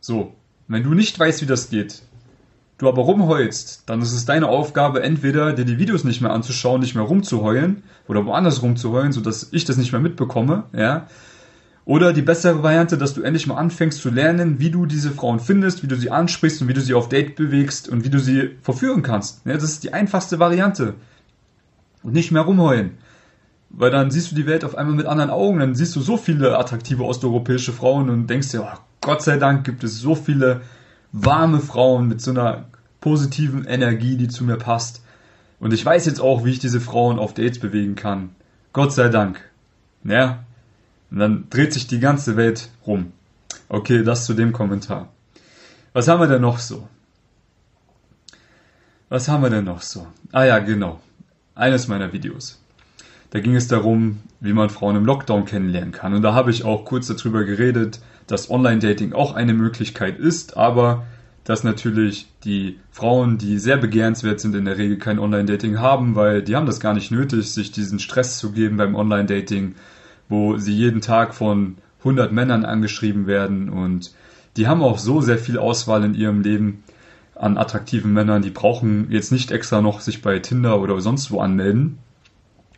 So. 0.00 0.34
Wenn 0.68 0.82
du 0.82 0.92
nicht 0.94 1.18
weißt, 1.18 1.40
wie 1.40 1.46
das 1.46 1.70
geht, 1.70 2.02
du 2.76 2.88
aber 2.88 3.02
rumheulst, 3.02 3.84
dann 3.86 4.02
ist 4.02 4.12
es 4.12 4.26
deine 4.26 4.48
Aufgabe, 4.48 5.02
entweder 5.02 5.54
dir 5.54 5.64
die 5.64 5.78
Videos 5.78 6.04
nicht 6.04 6.20
mehr 6.20 6.30
anzuschauen, 6.30 6.82
nicht 6.82 6.94
mehr 6.94 7.04
rumzuheulen 7.04 7.82
oder 8.06 8.26
woanders 8.26 8.62
rumzuheulen, 8.62 9.12
sodass 9.12 9.48
ich 9.50 9.64
das 9.64 9.78
nicht 9.78 9.92
mehr 9.92 10.00
mitbekomme, 10.00 10.64
ja, 10.74 11.06
oder 11.88 12.12
die 12.12 12.20
bessere 12.20 12.62
Variante, 12.62 12.98
dass 12.98 13.14
du 13.14 13.22
endlich 13.22 13.46
mal 13.46 13.56
anfängst 13.56 14.02
zu 14.02 14.10
lernen, 14.10 14.60
wie 14.60 14.70
du 14.70 14.84
diese 14.84 15.10
Frauen 15.10 15.40
findest, 15.40 15.82
wie 15.82 15.86
du 15.86 15.96
sie 15.96 16.10
ansprichst 16.10 16.60
und 16.60 16.68
wie 16.68 16.74
du 16.74 16.82
sie 16.82 16.92
auf 16.92 17.08
Date 17.08 17.34
bewegst 17.34 17.88
und 17.88 18.04
wie 18.04 18.10
du 18.10 18.20
sie 18.20 18.50
verführen 18.60 19.02
kannst. 19.02 19.40
Ja, 19.46 19.54
das 19.54 19.64
ist 19.64 19.84
die 19.84 19.94
einfachste 19.94 20.38
Variante. 20.38 20.96
Und 22.02 22.12
nicht 22.12 22.30
mehr 22.30 22.42
rumheulen. 22.42 22.98
Weil 23.70 23.90
dann 23.90 24.10
siehst 24.10 24.30
du 24.30 24.34
die 24.34 24.46
Welt 24.46 24.66
auf 24.66 24.74
einmal 24.74 24.96
mit 24.96 25.06
anderen 25.06 25.30
Augen, 25.30 25.60
dann 25.60 25.74
siehst 25.74 25.96
du 25.96 26.02
so 26.02 26.18
viele 26.18 26.58
attraktive 26.58 27.04
osteuropäische 27.04 27.72
Frauen 27.72 28.10
und 28.10 28.26
denkst 28.26 28.50
dir, 28.50 28.64
oh, 28.70 28.78
Gott 29.00 29.22
sei 29.22 29.38
Dank 29.38 29.64
gibt 29.64 29.82
es 29.82 29.98
so 29.98 30.14
viele 30.14 30.60
warme 31.12 31.58
Frauen 31.58 32.06
mit 32.06 32.20
so 32.20 32.32
einer 32.32 32.66
positiven 33.00 33.64
Energie, 33.64 34.18
die 34.18 34.28
zu 34.28 34.44
mir 34.44 34.58
passt. 34.58 35.02
Und 35.58 35.72
ich 35.72 35.86
weiß 35.86 36.04
jetzt 36.04 36.20
auch, 36.20 36.44
wie 36.44 36.50
ich 36.50 36.58
diese 36.58 36.82
Frauen 36.82 37.18
auf 37.18 37.32
Dates 37.32 37.58
bewegen 37.58 37.94
kann. 37.94 38.28
Gott 38.74 38.92
sei 38.92 39.08
Dank. 39.08 39.40
Ja, 40.04 40.44
und 41.10 41.18
dann 41.18 41.46
dreht 41.50 41.72
sich 41.72 41.86
die 41.86 42.00
ganze 42.00 42.36
Welt 42.36 42.70
rum. 42.86 43.12
Okay, 43.68 44.02
das 44.02 44.26
zu 44.26 44.34
dem 44.34 44.52
Kommentar. 44.52 45.08
Was 45.92 46.08
haben 46.08 46.20
wir 46.20 46.28
denn 46.28 46.42
noch 46.42 46.58
so? 46.58 46.88
Was 49.08 49.28
haben 49.28 49.42
wir 49.42 49.50
denn 49.50 49.64
noch 49.64 49.82
so? 49.82 50.06
Ah 50.32 50.44
ja, 50.44 50.58
genau. 50.58 51.00
Eines 51.54 51.88
meiner 51.88 52.12
Videos. 52.12 52.60
Da 53.30 53.40
ging 53.40 53.56
es 53.56 53.68
darum, 53.68 54.20
wie 54.40 54.52
man 54.52 54.70
Frauen 54.70 54.96
im 54.96 55.04
Lockdown 55.04 55.44
kennenlernen 55.44 55.92
kann. 55.92 56.14
Und 56.14 56.22
da 56.22 56.34
habe 56.34 56.50
ich 56.50 56.64
auch 56.64 56.84
kurz 56.84 57.08
darüber 57.08 57.44
geredet, 57.44 58.00
dass 58.26 58.50
Online-Dating 58.50 59.12
auch 59.12 59.34
eine 59.34 59.54
Möglichkeit 59.54 60.18
ist, 60.18 60.56
aber 60.56 61.06
dass 61.44 61.64
natürlich 61.64 62.28
die 62.44 62.78
Frauen, 62.90 63.38
die 63.38 63.58
sehr 63.58 63.78
begehrenswert 63.78 64.40
sind, 64.40 64.54
in 64.54 64.66
der 64.66 64.76
Regel 64.76 64.98
kein 64.98 65.18
Online-Dating 65.18 65.78
haben, 65.78 66.14
weil 66.14 66.42
die 66.42 66.54
haben 66.54 66.66
das 66.66 66.78
gar 66.78 66.92
nicht 66.92 67.10
nötig, 67.10 67.52
sich 67.52 67.72
diesen 67.72 67.98
Stress 67.98 68.38
zu 68.38 68.52
geben 68.52 68.76
beim 68.76 68.94
Online-Dating 68.94 69.74
wo 70.28 70.56
sie 70.56 70.74
jeden 70.74 71.00
Tag 71.00 71.34
von 71.34 71.76
100 72.00 72.32
Männern 72.32 72.64
angeschrieben 72.64 73.26
werden 73.26 73.68
und 73.68 74.12
die 74.56 74.66
haben 74.66 74.82
auch 74.82 74.98
so 74.98 75.20
sehr 75.20 75.38
viel 75.38 75.58
Auswahl 75.58 76.04
in 76.04 76.14
ihrem 76.14 76.40
Leben 76.40 76.82
an 77.34 77.56
attraktiven 77.56 78.12
Männern, 78.12 78.42
die 78.42 78.50
brauchen 78.50 79.10
jetzt 79.10 79.30
nicht 79.30 79.52
extra 79.52 79.80
noch 79.80 80.00
sich 80.00 80.22
bei 80.22 80.38
Tinder 80.40 80.80
oder 80.80 81.00
sonst 81.00 81.30
wo 81.30 81.40
anmelden. 81.40 81.98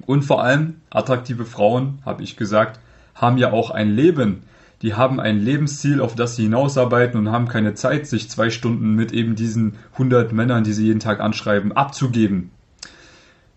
Und 0.07 0.23
vor 0.23 0.43
allem 0.43 0.77
attraktive 0.91 1.45
Frauen, 1.45 1.99
habe 2.05 2.23
ich 2.23 2.37
gesagt, 2.37 2.81
haben 3.15 3.39
ja 3.39 3.53
auch 3.53 3.71
ein 3.71 3.91
Leben. 3.91 4.43
Die 4.83 4.95
haben 4.95 5.21
ein 5.21 5.39
Lebensziel, 5.39 6.01
auf 6.01 6.15
das 6.15 6.37
sie 6.37 6.45
hinausarbeiten 6.45 7.19
und 7.19 7.33
haben 7.33 7.49
keine 7.49 7.75
Zeit, 7.75 8.07
sich 8.07 8.31
zwei 8.31 8.51
Stunden 8.51 8.95
mit 8.95 9.13
eben 9.13 9.35
diesen 9.35 9.75
100 9.93 10.33
Männern, 10.33 10.65
die 10.65 10.73
sie 10.73 10.87
jeden 10.87 11.01
Tag 11.01 11.21
anschreiben, 11.21 11.73
abzugeben. 11.73 12.51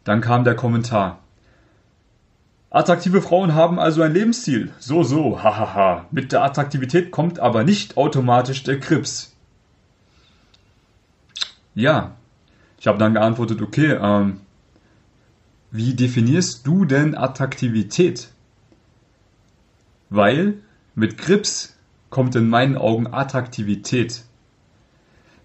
Dann 0.03 0.19
kam 0.19 0.43
der 0.43 0.55
Kommentar. 0.55 1.19
Attraktive 2.73 3.21
Frauen 3.21 3.53
haben 3.53 3.79
also 3.79 4.01
ein 4.01 4.13
Lebensziel. 4.13 4.71
So, 4.79 5.03
so, 5.03 5.43
hahaha. 5.43 6.07
Mit 6.09 6.31
der 6.31 6.43
Attraktivität 6.43 7.11
kommt 7.11 7.39
aber 7.39 7.63
nicht 7.63 7.97
automatisch 7.97 8.63
der 8.63 8.79
Krips. 8.79 9.35
Ja, 11.75 12.15
ich 12.79 12.87
habe 12.87 12.97
dann 12.97 13.13
geantwortet, 13.13 13.61
okay, 13.61 13.99
ähm, 14.01 14.41
wie 15.69 15.93
definierst 15.93 16.65
du 16.65 16.85
denn 16.85 17.15
Attraktivität? 17.15 18.29
Weil 20.09 20.55
mit 20.95 21.19
Krips 21.19 21.77
kommt 22.09 22.35
in 22.35 22.49
meinen 22.49 22.75
Augen 22.75 23.05
Attraktivität. 23.05 24.23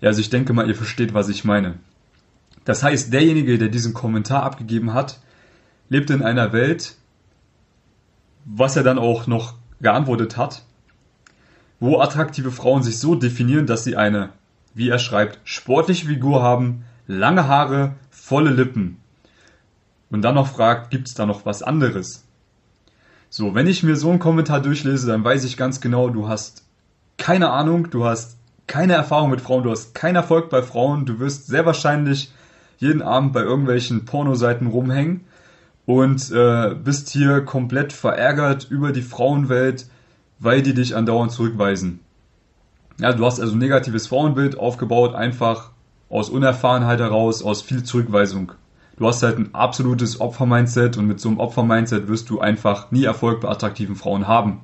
Ja, 0.00 0.08
also 0.08 0.23
ich 0.23 0.30
denke 0.30 0.54
mal, 0.54 0.66
ihr 0.66 0.75
versteht, 0.75 1.12
was 1.12 1.28
ich 1.28 1.44
meine. 1.44 1.75
Das 2.64 2.82
heißt, 2.82 3.12
derjenige, 3.12 3.58
der 3.58 3.68
diesen 3.68 3.92
Kommentar 3.92 4.44
abgegeben 4.44 4.94
hat, 4.94 5.20
lebt 5.90 6.08
in 6.08 6.23
einer 6.23 6.54
Welt, 6.54 6.94
was 8.50 8.76
er 8.76 8.83
dann 8.83 8.99
auch 8.99 9.26
noch 9.26 9.55
geantwortet 9.81 10.37
hat, 10.37 10.62
wo 11.81 12.00
attraktive 12.00 12.50
Frauen 12.50 12.83
sich 12.83 12.99
so 12.99 13.14
definieren, 13.14 13.67
dass 13.67 13.85
sie 13.85 13.97
eine, 13.97 14.31
wie 14.75 14.88
er 14.88 14.99
schreibt, 14.99 15.38
sportliche 15.45 16.07
Figur 16.07 16.43
haben, 16.43 16.85
lange 17.07 17.47
Haare, 17.47 17.95
volle 18.11 18.50
Lippen. 18.50 18.97
Und 20.11 20.23
dann 20.23 20.35
noch 20.35 20.49
fragt, 20.49 20.90
gibt 20.90 21.09
es 21.09 21.14
da 21.14 21.26
noch 21.26 21.45
was 21.45 21.62
anderes? 21.62 22.25
So, 23.28 23.55
wenn 23.55 23.67
ich 23.67 23.83
mir 23.83 23.97
so 23.97 24.09
einen 24.09 24.19
Kommentar 24.19 24.62
durchlese, 24.62 25.07
dann 25.07 25.23
weiß 25.23 25.45
ich 25.45 25.59
ganz 25.59 25.83
genau, 25.83 26.09
du 26.09 26.28
hast 26.28 26.64
keine 27.19 27.50
Ahnung, 27.50 27.90
du 27.90 28.07
hast 28.07 28.38
keine 28.67 28.95
Erfahrung 28.95 29.31
mit 29.31 29.43
Frauen, 29.43 29.64
du 29.64 29.71
hast 29.71 29.95
keinen 29.95 30.17
Erfolg 30.17 30.49
bei 30.49 30.62
Frauen, 30.62 31.05
du 31.05 31.19
wirst 31.19 31.47
sehr 31.47 31.67
wahrscheinlich 31.67 32.33
jeden 32.78 33.02
Abend 33.02 33.35
bei 33.35 33.43
irgendwelchen 33.43 34.07
Pornoseiten 34.07 34.69
rumhängen 34.69 35.26
und 35.88 36.30
äh, 36.33 36.75
bist 36.75 37.09
hier 37.09 37.40
komplett 37.47 37.95
verärgert 37.95 38.66
über 38.68 38.92
die 38.92 39.00
Frauenwelt, 39.00 39.87
weil 40.38 40.61
die 40.61 40.75
dich 40.75 40.95
andauernd 40.95 41.33
zurückweisen. 41.33 42.00
Ja, 43.00 43.14
du 43.14 43.25
hast 43.25 43.40
also 43.40 43.54
ein 43.54 43.59
negatives 43.59 44.09
Frauenbild 44.09 44.59
aufgebaut, 44.59 45.14
einfach 45.14 45.71
aus 46.11 46.28
Unerfahrenheit 46.28 47.00
heraus, 47.00 47.42
aus 47.42 47.62
viel 47.62 47.85
Zurückweisung. 47.85 48.52
Du 48.99 49.07
hast 49.07 49.23
halt 49.23 49.38
ein 49.38 49.54
absolutes 49.54 50.21
Opfer-Mindset 50.21 50.99
und 50.99 51.07
mit 51.07 51.21
so 51.21 51.30
einem 51.30 51.40
Opfer-Mindset 51.40 52.07
wirst 52.07 52.28
du 52.28 52.38
einfach 52.38 52.90
nie 52.90 53.04
Erfolg 53.04 53.40
bei 53.40 53.49
attraktiven 53.49 53.97
Frauen 53.97 54.28
haben. 54.28 54.61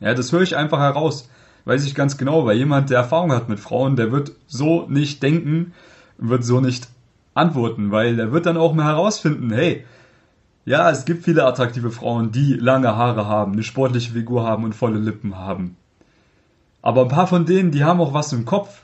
Ja, 0.00 0.12
das 0.12 0.32
höre 0.32 0.42
ich 0.42 0.54
einfach 0.54 0.80
heraus. 0.80 1.30
Weiß 1.64 1.86
ich 1.86 1.94
ganz 1.94 2.18
genau, 2.18 2.44
weil 2.44 2.58
jemand, 2.58 2.90
der 2.90 2.98
Erfahrung 2.98 3.32
hat 3.32 3.48
mit 3.48 3.58
Frauen, 3.58 3.96
der 3.96 4.12
wird 4.12 4.32
so 4.48 4.86
nicht 4.86 5.22
denken, 5.22 5.72
wird 6.18 6.44
so 6.44 6.60
nicht 6.60 6.88
antworten, 7.32 7.90
weil 7.90 8.16
der 8.16 8.32
wird 8.32 8.44
dann 8.44 8.58
auch 8.58 8.74
mal 8.74 8.84
herausfinden, 8.84 9.50
hey, 9.50 9.86
ja, 10.64 10.90
es 10.90 11.04
gibt 11.04 11.24
viele 11.24 11.44
attraktive 11.44 11.90
Frauen, 11.90 12.30
die 12.30 12.54
lange 12.54 12.96
Haare 12.96 13.26
haben, 13.26 13.52
eine 13.52 13.62
sportliche 13.62 14.12
Figur 14.12 14.44
haben 14.44 14.64
und 14.64 14.74
volle 14.74 14.98
Lippen 14.98 15.36
haben. 15.36 15.76
Aber 16.82 17.02
ein 17.02 17.08
paar 17.08 17.26
von 17.26 17.46
denen, 17.46 17.70
die 17.70 17.84
haben 17.84 18.00
auch 18.00 18.14
was 18.14 18.32
im 18.32 18.44
Kopf. 18.44 18.82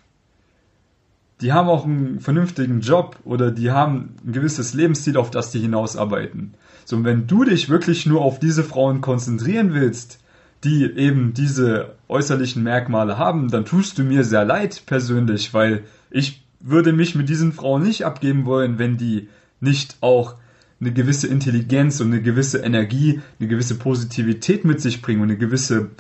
Die 1.41 1.53
haben 1.53 1.69
auch 1.69 1.85
einen 1.85 2.21
vernünftigen 2.21 2.81
Job 2.81 3.17
oder 3.25 3.53
die 3.53 3.71
haben 3.71 4.17
ein 4.27 4.33
gewisses 4.33 4.75
Lebensziel, 4.75 5.17
auf 5.17 5.31
das 5.31 5.53
die 5.53 5.61
hinausarbeiten. 5.61 6.55
So, 6.85 6.97
und 6.97 7.05
wenn 7.05 7.27
du 7.27 7.45
dich 7.45 7.69
wirklich 7.69 8.07
nur 8.07 8.23
auf 8.23 8.41
diese 8.41 8.65
Frauen 8.65 9.01
konzentrieren 9.01 9.73
willst, 9.73 10.21
die 10.65 10.85
eben 10.85 11.35
diese 11.35 11.95
äußerlichen 12.09 12.65
Merkmale 12.65 13.19
haben, 13.19 13.51
dann 13.51 13.65
tust 13.65 13.99
du 13.99 14.03
mir 14.03 14.25
sehr 14.25 14.45
leid 14.45 14.83
persönlich, 14.87 15.55
weil 15.55 15.85
ich 16.11 16.43
würde 16.59 16.93
mich 16.93 17.15
mit 17.15 17.29
diesen 17.29 17.53
Frauen 17.53 17.85
nicht 17.85 18.05
abgeben 18.05 18.45
wollen, 18.45 18.79
wenn 18.79 18.97
die 18.97 19.29
nicht 19.61 19.99
auch 20.01 20.35
eine 20.81 20.93
gewisse 20.93 21.27
Intelligenz 21.27 22.01
und 22.01 22.13
eine 22.13 22.23
gewisse 22.23 22.59
Energie, 22.59 23.21
eine 23.39 23.49
gewisse 23.49 23.77
Positivität 23.77 24.65
mit 24.65 24.81
sich 24.81 25.03
bringen 25.03 25.21
und 25.21 25.29
eine 25.29 25.39
gewisse, 25.39 25.91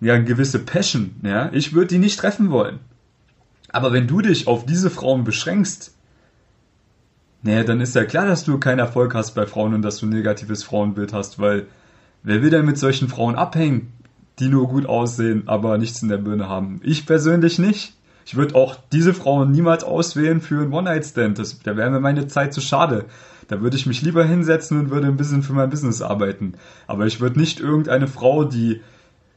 ja, 0.00 0.14
eine 0.14 0.24
gewisse 0.24 0.58
Passion, 0.58 1.16
ja. 1.22 1.50
Ich 1.52 1.72
würde 1.72 1.88
die 1.88 1.98
nicht 1.98 2.18
treffen 2.18 2.50
wollen. 2.50 2.78
Aber 3.70 3.92
wenn 3.92 4.06
du 4.06 4.20
dich 4.20 4.46
auf 4.46 4.66
diese 4.66 4.90
Frauen 4.90 5.24
beschränkst, 5.24 5.92
naja, 7.42 7.64
dann 7.64 7.80
ist 7.80 7.94
ja 7.94 8.04
klar, 8.04 8.26
dass 8.26 8.44
du 8.44 8.58
keinen 8.58 8.78
Erfolg 8.78 9.14
hast 9.14 9.34
bei 9.34 9.46
Frauen 9.46 9.74
und 9.74 9.82
dass 9.82 9.98
du 9.98 10.06
ein 10.06 10.10
negatives 10.10 10.62
Frauenbild 10.62 11.12
hast, 11.12 11.38
weil 11.38 11.66
wer 12.22 12.40
will 12.42 12.50
denn 12.50 12.64
mit 12.64 12.78
solchen 12.78 13.08
Frauen 13.08 13.34
abhängen? 13.34 13.92
die 14.38 14.48
nur 14.48 14.68
gut 14.68 14.86
aussehen, 14.86 15.44
aber 15.46 15.78
nichts 15.78 16.02
in 16.02 16.08
der 16.08 16.18
Birne 16.18 16.48
haben. 16.48 16.80
Ich 16.82 17.06
persönlich 17.06 17.58
nicht. 17.58 17.94
Ich 18.26 18.36
würde 18.36 18.54
auch 18.54 18.76
diese 18.92 19.14
Frauen 19.14 19.52
niemals 19.52 19.84
auswählen 19.84 20.40
für 20.40 20.62
einen 20.62 20.72
One-Night-Stand. 20.72 21.40
Da 21.64 21.76
wäre 21.76 21.90
mir 21.90 22.00
meine 22.00 22.26
Zeit 22.26 22.54
zu 22.54 22.60
schade. 22.60 23.04
Da 23.48 23.60
würde 23.60 23.76
ich 23.76 23.86
mich 23.86 24.02
lieber 24.02 24.24
hinsetzen 24.24 24.78
und 24.78 24.90
würde 24.90 25.06
ein 25.06 25.16
bisschen 25.16 25.42
für 25.42 25.52
mein 25.52 25.70
Business 25.70 26.02
arbeiten. 26.02 26.54
Aber 26.86 27.06
ich 27.06 27.20
würde 27.20 27.38
nicht 27.38 27.60
irgendeine 27.60 28.06
Frau, 28.06 28.44
die 28.44 28.80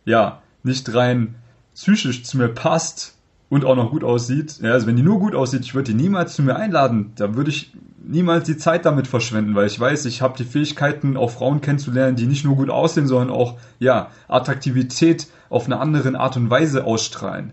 ja 0.06 0.42
nicht 0.64 0.94
rein 0.94 1.36
psychisch 1.76 2.24
zu 2.24 2.38
mir 2.38 2.48
passt 2.48 3.16
und 3.50 3.66
auch 3.66 3.76
noch 3.76 3.92
gut 3.92 4.04
aussieht, 4.04 4.60
ja, 4.62 4.72
also 4.72 4.88
wenn 4.88 4.96
die 4.96 5.04
nur 5.04 5.20
gut 5.20 5.36
aussieht, 5.36 5.62
ich 5.62 5.74
würde 5.74 5.92
die 5.92 5.98
niemals 5.98 6.36
zu 6.36 6.42
mir 6.42 6.56
einladen. 6.56 7.14
Da 7.16 7.36
würde 7.36 7.50
ich 7.50 7.74
niemals 8.04 8.46
die 8.46 8.58
Zeit 8.58 8.86
damit 8.86 9.08
verschwenden, 9.08 9.56
weil 9.56 9.68
ich 9.68 9.80
weiß, 9.80 10.06
ich 10.06 10.22
habe 10.22 10.38
die 10.38 10.44
Fähigkeiten, 10.44 11.18
auch 11.18 11.32
Frauen 11.32 11.62
kennenzulernen, 11.62 12.16
die 12.16 12.26
nicht 12.26 12.46
nur 12.46 12.56
gut 12.56 12.70
aussehen, 12.70 13.08
sondern 13.08 13.30
auch 13.30 13.58
ja 13.80 14.10
Attraktivität 14.28 15.28
auf 15.50 15.66
eine 15.66 15.80
andere 15.80 16.18
Art 16.20 16.38
und 16.38 16.50
Weise 16.50 16.86
ausstrahlen. 16.86 17.52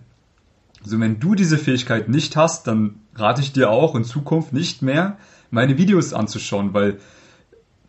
Also 0.82 1.00
wenn 1.00 1.20
du 1.20 1.34
diese 1.34 1.58
Fähigkeit 1.58 2.08
nicht 2.08 2.36
hast, 2.36 2.66
dann 2.66 2.96
rate 3.14 3.40
ich 3.40 3.52
dir 3.52 3.70
auch 3.70 3.94
in 3.94 4.04
Zukunft 4.04 4.52
nicht 4.52 4.82
mehr 4.82 5.16
meine 5.54 5.78
Videos 5.78 6.12
anzuschauen, 6.12 6.74
weil 6.74 6.98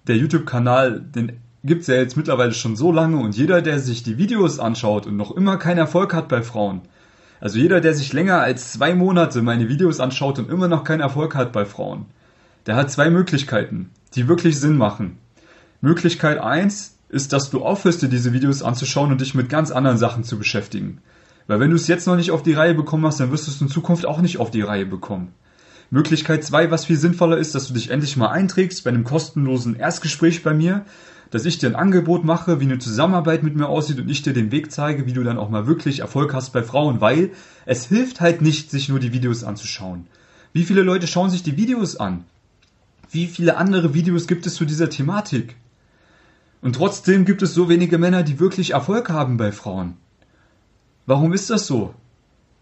der 0.07 0.17
YouTube-Kanal, 0.17 1.01
den 1.01 1.39
gibt 1.63 1.81
es 1.81 1.88
ja 1.88 1.95
jetzt 1.95 2.15
mittlerweile 2.15 2.53
schon 2.53 2.75
so 2.75 2.91
lange 2.91 3.17
und 3.17 3.36
jeder, 3.36 3.62
der 3.62 3.79
sich 3.79 4.03
die 4.03 4.17
Videos 4.17 4.60
anschaut 4.60 5.07
und 5.07 5.17
noch 5.17 5.36
immer 5.36 5.57
keinen 5.57 5.79
Erfolg 5.79 6.13
hat 6.13 6.29
bei 6.29 6.43
Frauen, 6.43 6.81
also 7.41 7.60
jeder, 7.60 7.81
der 7.81 7.93
sich 7.93 8.13
länger 8.13 8.39
als 8.39 8.74
zwei 8.74 8.95
Monate 8.95 9.41
meine 9.41 9.67
Videos 9.67 10.00
anschaut 10.00 10.39
und 10.39 10.50
immer 10.50 10.67
noch 10.67 10.84
keinen 10.84 11.01
Erfolg 11.01 11.36
hat 11.36 11.51
bei 11.51 11.65
Frauen, 11.65 12.05
der 12.65 12.75
hat 12.75 12.91
zwei 12.91 13.10
Möglichkeiten, 13.10 13.89
die 14.15 14.27
wirklich 14.27 14.60
Sinn 14.60 14.77
machen. 14.77 15.17
Möglichkeit 15.81 16.39
eins 16.39 16.98
ist, 17.10 17.34
dass 17.34 17.50
du 17.50 17.63
aufhörst, 17.63 18.01
dir 18.01 18.10
diese 18.10 18.34
Videos 18.34 18.63
anzuschauen 18.63 19.12
und 19.12 19.22
dich 19.22 19.36
mit 19.36 19.50
ganz 19.50 19.72
anderen 19.72 19.98
Sachen 19.98 20.24
zu 20.24 20.38
beschäftigen. 20.38 21.01
Weil 21.48 21.60
wenn 21.60 21.69
du 21.69 21.75
es 21.75 21.88
jetzt 21.88 22.07
noch 22.07 22.15
nicht 22.15 22.31
auf 22.31 22.41
die 22.41 22.53
Reihe 22.53 22.74
bekommen 22.74 23.05
hast, 23.05 23.19
dann 23.19 23.31
wirst 23.31 23.48
du 23.48 23.51
es 23.51 23.62
in 23.62 23.69
Zukunft 23.69 24.05
auch 24.05 24.22
nicht 24.22 24.39
auf 24.39 24.50
die 24.50 24.62
Reihe 24.62 24.86
bekommen. 24.86 25.34
Möglichkeit 25.92 26.44
2, 26.44 26.72
was 26.72 26.86
viel 26.86 26.98
sinnvoller 26.98 27.38
ist, 27.38 27.56
dass 27.56 27.68
du 27.68 27.74
dich 27.74 27.89
endlich 27.89 28.18
mal 28.18 28.30
einträgst 28.30 28.84
bei 28.84 28.89
einem 28.89 29.04
kostenlosen 29.04 29.75
Erstgespräch 29.75 30.44
bei 30.44 30.54
mir, 30.54 30.86
dass 31.32 31.46
ich 31.46 31.58
dir 31.58 31.68
ein 31.68 31.75
Angebot 31.75 32.24
mache, 32.24 32.60
wie 32.60 32.65
eine 32.65 32.80
Zusammenarbeit 32.80 33.44
mit 33.44 33.56
mir 33.56 33.68
aussieht 33.68 34.00
und 34.00 34.10
ich 34.10 34.22
dir 34.22 34.34
den 34.34 34.51
Weg 34.51 34.72
zeige, 34.72 35.06
wie 35.06 35.13
du 35.13 35.24
dann 35.24 35.38
auch 35.38 35.50
mal 35.50 35.68
wirklich 35.68 36.00
Erfolg 36.00 36.34
hast 36.34 36.54
bei 36.54 36.63
Frauen, 36.63 37.01
weil 37.01 37.32
es 37.65 37.86
hilft 37.86 38.22
halt 38.22 38.42
nicht, 38.42 38.72
sich 38.72 38.89
nur 38.89 39.00
die 39.00 39.13
Videos 39.13 39.44
anzuschauen. 39.44 40.08
Wie 40.54 40.63
viele 40.63 40.82
Leute 40.82 41.08
schauen 41.08 41.30
sich 41.30 41.44
die 41.44 41.58
Videos 41.58 41.98
an? 41.98 42.24
Wie 43.12 43.27
viele 43.27 43.58
andere 43.58 43.94
Videos 43.94 44.27
gibt 44.27 44.46
es 44.46 44.56
zu 44.56 44.65
dieser 44.65 44.89
Thematik? 44.89 45.56
Und 46.62 46.77
trotzdem 46.77 47.25
gibt 47.25 47.42
es 47.42 47.54
so 47.54 47.70
wenige 47.70 47.98
Männer, 47.98 48.24
die 48.24 48.39
wirklich 48.39 48.72
Erfolg 48.72 49.10
haben 49.10 49.38
bei 49.38 49.51
Frauen. 49.51 49.98
Warum 51.06 51.34
ist 51.34 51.50
das 51.50 51.68
so? 51.68 51.94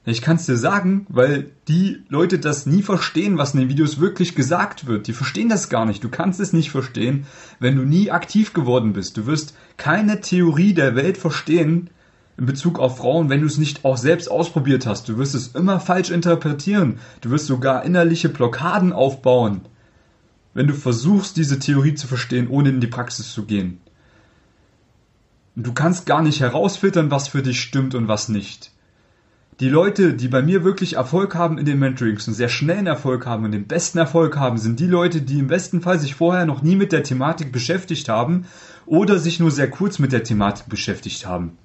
Ich 0.05 0.21
kann 0.21 0.35
es 0.35 0.45
dir 0.45 0.57
sagen, 0.57 1.05
weil 1.07 1.51
die 1.69 2.03
Leute 2.09 2.37
das 2.37 2.65
nie 2.65 2.81
verstehen, 2.81 3.37
was 3.37 3.53
in 3.53 3.61
den 3.61 3.69
Videos 3.69 4.01
wirklich 4.01 4.35
gesagt 4.35 4.85
wird. 4.85 5.07
Die 5.07 5.13
verstehen 5.13 5.47
das 5.47 5.69
gar 5.69 5.85
nicht. 5.85 6.03
Du 6.03 6.09
kannst 6.09 6.41
es 6.41 6.51
nicht 6.51 6.71
verstehen, 6.71 7.25
wenn 7.59 7.77
du 7.77 7.83
nie 7.83 8.11
aktiv 8.11 8.51
geworden 8.51 8.91
bist. 8.91 9.15
Du 9.15 9.27
wirst 9.27 9.55
keine 9.77 10.19
Theorie 10.19 10.73
der 10.73 10.97
Welt 10.97 11.17
verstehen 11.17 11.89
in 12.37 12.45
Bezug 12.45 12.79
auf 12.79 12.97
Frauen, 12.97 13.29
wenn 13.29 13.39
du 13.39 13.47
es 13.47 13.57
nicht 13.57 13.85
auch 13.85 13.95
selbst 13.95 14.29
ausprobiert 14.29 14.85
hast. 14.85 15.07
Du 15.07 15.17
wirst 15.17 15.35
es 15.35 15.49
immer 15.49 15.79
falsch 15.79 16.09
interpretieren. 16.09 16.99
Du 17.21 17.29
wirst 17.29 17.45
sogar 17.45 17.85
innerliche 17.85 18.27
Blockaden 18.27 18.91
aufbauen, 18.91 19.61
wenn 20.53 20.67
du 20.67 20.73
versuchst, 20.73 21.37
diese 21.37 21.59
Theorie 21.59 21.95
zu 21.95 22.07
verstehen, 22.07 22.49
ohne 22.49 22.69
in 22.69 22.81
die 22.81 22.87
Praxis 22.87 23.31
zu 23.31 23.45
gehen. 23.45 23.79
Du 25.55 25.71
kannst 25.71 26.05
gar 26.05 26.21
nicht 26.21 26.41
herausfiltern, 26.41 27.09
was 27.09 27.29
für 27.29 27.41
dich 27.41 27.61
stimmt 27.61 27.95
und 27.95 28.09
was 28.09 28.27
nicht 28.27 28.72
die 29.59 29.69
Leute, 29.69 30.13
die 30.13 30.27
bei 30.27 30.41
mir 30.41 30.63
wirklich 30.63 30.93
Erfolg 30.93 31.35
haben 31.35 31.57
in 31.57 31.65
den 31.65 31.77
Mentorings 31.77 32.27
und 32.27 32.33
sehr 32.33 32.49
schnellen 32.49 32.87
Erfolg 32.87 33.25
haben 33.25 33.45
und 33.45 33.51
den 33.51 33.67
besten 33.67 33.99
Erfolg 33.99 34.37
haben, 34.37 34.57
sind 34.57 34.79
die 34.79 34.87
Leute, 34.87 35.21
die 35.21 35.39
im 35.39 35.47
besten 35.47 35.81
Fall 35.81 35.99
sich 35.99 36.15
vorher 36.15 36.45
noch 36.45 36.63
nie 36.63 36.75
mit 36.75 36.91
der 36.91 37.03
Thematik 37.03 37.51
beschäftigt 37.51 38.09
haben 38.09 38.45
oder 38.85 39.19
sich 39.19 39.39
nur 39.39 39.51
sehr 39.51 39.69
kurz 39.69 39.99
mit 39.99 40.11
der 40.11 40.23
Thematik 40.23 40.69
beschäftigt 40.69 41.27
haben. 41.27 41.57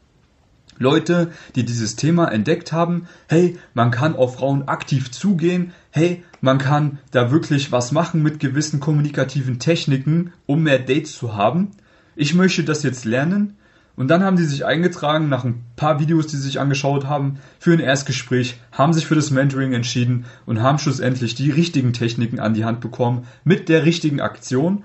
Leute, 0.78 1.32
die 1.56 1.64
dieses 1.64 1.96
Thema 1.96 2.30
entdeckt 2.30 2.72
haben, 2.72 3.08
hey, 3.28 3.58
man 3.74 3.90
kann 3.90 4.14
auf 4.14 4.36
Frauen 4.36 4.68
aktiv 4.68 5.10
zugehen, 5.10 5.72
hey, 5.90 6.22
man 6.40 6.58
kann 6.58 6.98
da 7.10 7.32
wirklich 7.32 7.72
was 7.72 7.90
machen 7.90 8.22
mit 8.22 8.38
gewissen 8.38 8.78
kommunikativen 8.78 9.58
Techniken, 9.58 10.32
um 10.46 10.62
mehr 10.62 10.78
Dates 10.78 11.16
zu 11.16 11.34
haben. 11.34 11.72
Ich 12.14 12.34
möchte 12.34 12.62
das 12.62 12.82
jetzt 12.82 13.04
lernen 13.04 13.56
und 13.98 14.06
dann 14.06 14.22
haben 14.22 14.36
die 14.36 14.44
sich 14.44 14.64
eingetragen, 14.64 15.28
nach 15.28 15.44
ein 15.44 15.64
paar 15.74 15.98
Videos, 15.98 16.28
die 16.28 16.36
sie 16.36 16.42
sich 16.42 16.60
angeschaut 16.60 17.06
haben, 17.06 17.40
für 17.58 17.72
ein 17.72 17.80
Erstgespräch, 17.80 18.60
haben 18.70 18.92
sich 18.92 19.06
für 19.06 19.16
das 19.16 19.32
Mentoring 19.32 19.72
entschieden 19.72 20.24
und 20.46 20.62
haben 20.62 20.78
schlussendlich 20.78 21.34
die 21.34 21.50
richtigen 21.50 21.92
Techniken 21.92 22.38
an 22.38 22.54
die 22.54 22.64
Hand 22.64 22.78
bekommen, 22.78 23.26
mit 23.42 23.68
der 23.68 23.84
richtigen 23.84 24.20
Aktion, 24.20 24.84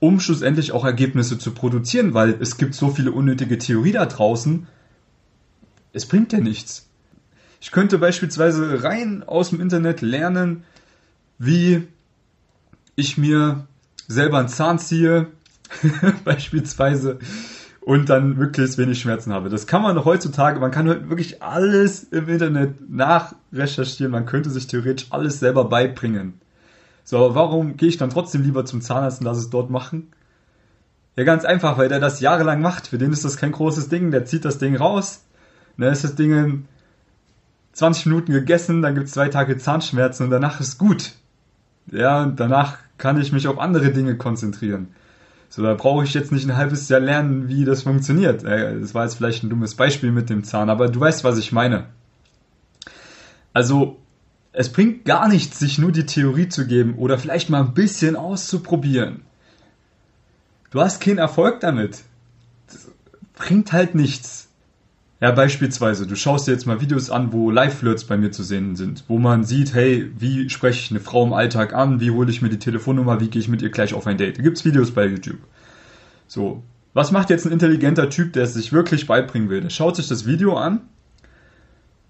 um 0.00 0.18
schlussendlich 0.18 0.72
auch 0.72 0.86
Ergebnisse 0.86 1.36
zu 1.36 1.50
produzieren, 1.50 2.14
weil 2.14 2.38
es 2.40 2.56
gibt 2.56 2.74
so 2.74 2.88
viele 2.88 3.12
unnötige 3.12 3.58
Theorie 3.58 3.92
da 3.92 4.06
draußen. 4.06 4.66
Es 5.92 6.06
bringt 6.06 6.32
ja 6.32 6.40
nichts. 6.40 6.88
Ich 7.60 7.70
könnte 7.70 7.98
beispielsweise 7.98 8.82
rein 8.82 9.24
aus 9.24 9.50
dem 9.50 9.60
Internet 9.60 10.00
lernen, 10.00 10.64
wie 11.38 11.82
ich 12.96 13.18
mir 13.18 13.66
selber 14.08 14.38
einen 14.38 14.48
Zahn 14.48 14.78
ziehe, 14.78 15.26
beispielsweise 16.24 17.18
und 17.84 18.08
dann 18.08 18.36
möglichst 18.36 18.78
wenig 18.78 19.00
Schmerzen 19.00 19.32
habe. 19.32 19.50
Das 19.50 19.66
kann 19.66 19.82
man 19.82 20.04
heutzutage, 20.04 20.58
man 20.58 20.70
kann 20.70 21.10
wirklich 21.10 21.42
alles 21.42 22.04
im 22.04 22.28
Internet 22.28 22.88
nachrecherchieren, 22.88 24.10
man 24.10 24.24
könnte 24.24 24.48
sich 24.50 24.66
theoretisch 24.66 25.08
alles 25.10 25.38
selber 25.38 25.66
beibringen. 25.66 26.40
So, 27.04 27.18
aber 27.18 27.34
warum 27.34 27.76
gehe 27.76 27.90
ich 27.90 27.98
dann 27.98 28.08
trotzdem 28.08 28.42
lieber 28.42 28.64
zum 28.64 28.80
Zahnarzt 28.80 29.20
und 29.20 29.26
lasse 29.26 29.40
es 29.40 29.50
dort 29.50 29.68
machen? 29.68 30.08
Ja, 31.16 31.24
ganz 31.24 31.44
einfach, 31.44 31.76
weil 31.76 31.90
der 31.90 32.00
das 32.00 32.20
jahrelang 32.20 32.62
macht. 32.62 32.86
Für 32.86 32.96
den 32.98 33.12
ist 33.12 33.24
das 33.24 33.36
kein 33.36 33.52
großes 33.52 33.90
Ding, 33.90 34.10
der 34.10 34.24
zieht 34.24 34.46
das 34.46 34.58
Ding 34.58 34.74
raus, 34.76 35.22
dann 35.76 35.92
ist 35.92 36.04
das 36.04 36.14
Ding 36.14 36.32
in 36.32 36.68
20 37.74 38.06
Minuten 38.06 38.32
gegessen, 38.32 38.80
dann 38.80 38.94
gibt 38.94 39.08
es 39.08 39.12
zwei 39.12 39.28
Tage 39.28 39.58
Zahnschmerzen 39.58 40.24
und 40.24 40.30
danach 40.30 40.58
ist 40.58 40.78
gut. 40.78 41.12
Ja, 41.92 42.22
und 42.22 42.40
danach 42.40 42.78
kann 42.96 43.20
ich 43.20 43.30
mich 43.30 43.46
auf 43.46 43.58
andere 43.58 43.90
Dinge 43.90 44.16
konzentrieren. 44.16 44.88
So, 45.54 45.62
da 45.62 45.74
brauche 45.74 46.02
ich 46.02 46.12
jetzt 46.14 46.32
nicht 46.32 46.48
ein 46.48 46.56
halbes 46.56 46.88
Jahr 46.88 46.98
lernen, 46.98 47.46
wie 47.46 47.64
das 47.64 47.84
funktioniert. 47.84 48.42
Äh, 48.42 48.80
das 48.80 48.92
war 48.92 49.04
jetzt 49.04 49.14
vielleicht 49.14 49.44
ein 49.44 49.50
dummes 49.50 49.76
Beispiel 49.76 50.10
mit 50.10 50.28
dem 50.28 50.42
Zahn, 50.42 50.68
aber 50.68 50.88
du 50.88 50.98
weißt, 50.98 51.22
was 51.22 51.38
ich 51.38 51.52
meine. 51.52 51.86
Also, 53.52 54.00
es 54.50 54.72
bringt 54.72 55.04
gar 55.04 55.28
nichts, 55.28 55.60
sich 55.60 55.78
nur 55.78 55.92
die 55.92 56.06
Theorie 56.06 56.48
zu 56.48 56.66
geben 56.66 56.96
oder 56.96 57.18
vielleicht 57.18 57.50
mal 57.50 57.60
ein 57.60 57.72
bisschen 57.72 58.16
auszuprobieren. 58.16 59.20
Du 60.72 60.80
hast 60.80 61.00
keinen 61.00 61.18
Erfolg 61.18 61.60
damit. 61.60 62.02
Das 62.66 62.88
bringt 63.36 63.72
halt 63.72 63.94
nichts. 63.94 64.43
Ja, 65.24 65.30
beispielsweise, 65.30 66.06
du 66.06 66.16
schaust 66.16 66.46
dir 66.46 66.52
jetzt 66.52 66.66
mal 66.66 66.82
Videos 66.82 67.08
an, 67.08 67.32
wo 67.32 67.50
Live-Flirts 67.50 68.04
bei 68.04 68.18
mir 68.18 68.30
zu 68.30 68.42
sehen 68.42 68.76
sind, 68.76 69.04
wo 69.08 69.18
man 69.18 69.42
sieht, 69.42 69.72
hey, 69.72 70.12
wie 70.18 70.50
spreche 70.50 70.78
ich 70.78 70.90
eine 70.90 71.00
Frau 71.00 71.24
im 71.24 71.32
Alltag 71.32 71.72
an, 71.72 71.98
wie 71.98 72.10
hole 72.10 72.30
ich 72.30 72.42
mir 72.42 72.50
die 72.50 72.58
Telefonnummer, 72.58 73.22
wie 73.22 73.30
gehe 73.30 73.40
ich 73.40 73.48
mit 73.48 73.62
ihr 73.62 73.70
gleich 73.70 73.94
auf 73.94 74.06
ein 74.06 74.18
Date. 74.18 74.36
Da 74.36 74.42
gibt's 74.42 74.66
Videos 74.66 74.90
bei 74.90 75.06
YouTube. 75.06 75.38
So, 76.26 76.62
was 76.92 77.10
macht 77.10 77.30
jetzt 77.30 77.46
ein 77.46 77.52
intelligenter 77.52 78.10
Typ, 78.10 78.34
der 78.34 78.42
es 78.42 78.52
sich 78.52 78.74
wirklich 78.74 79.06
beibringen 79.06 79.48
will? 79.48 79.62
Der 79.62 79.70
schaut 79.70 79.96
sich 79.96 80.08
das 80.08 80.26
Video 80.26 80.58
an, 80.58 80.82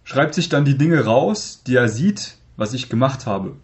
schreibt 0.02 0.34
sich 0.34 0.48
dann 0.48 0.64
die 0.64 0.76
Dinge 0.76 1.04
raus, 1.04 1.62
die 1.64 1.76
er 1.76 1.88
sieht, 1.88 2.38
was 2.56 2.74
ich 2.74 2.88
gemacht 2.88 3.26
habe. 3.26 3.54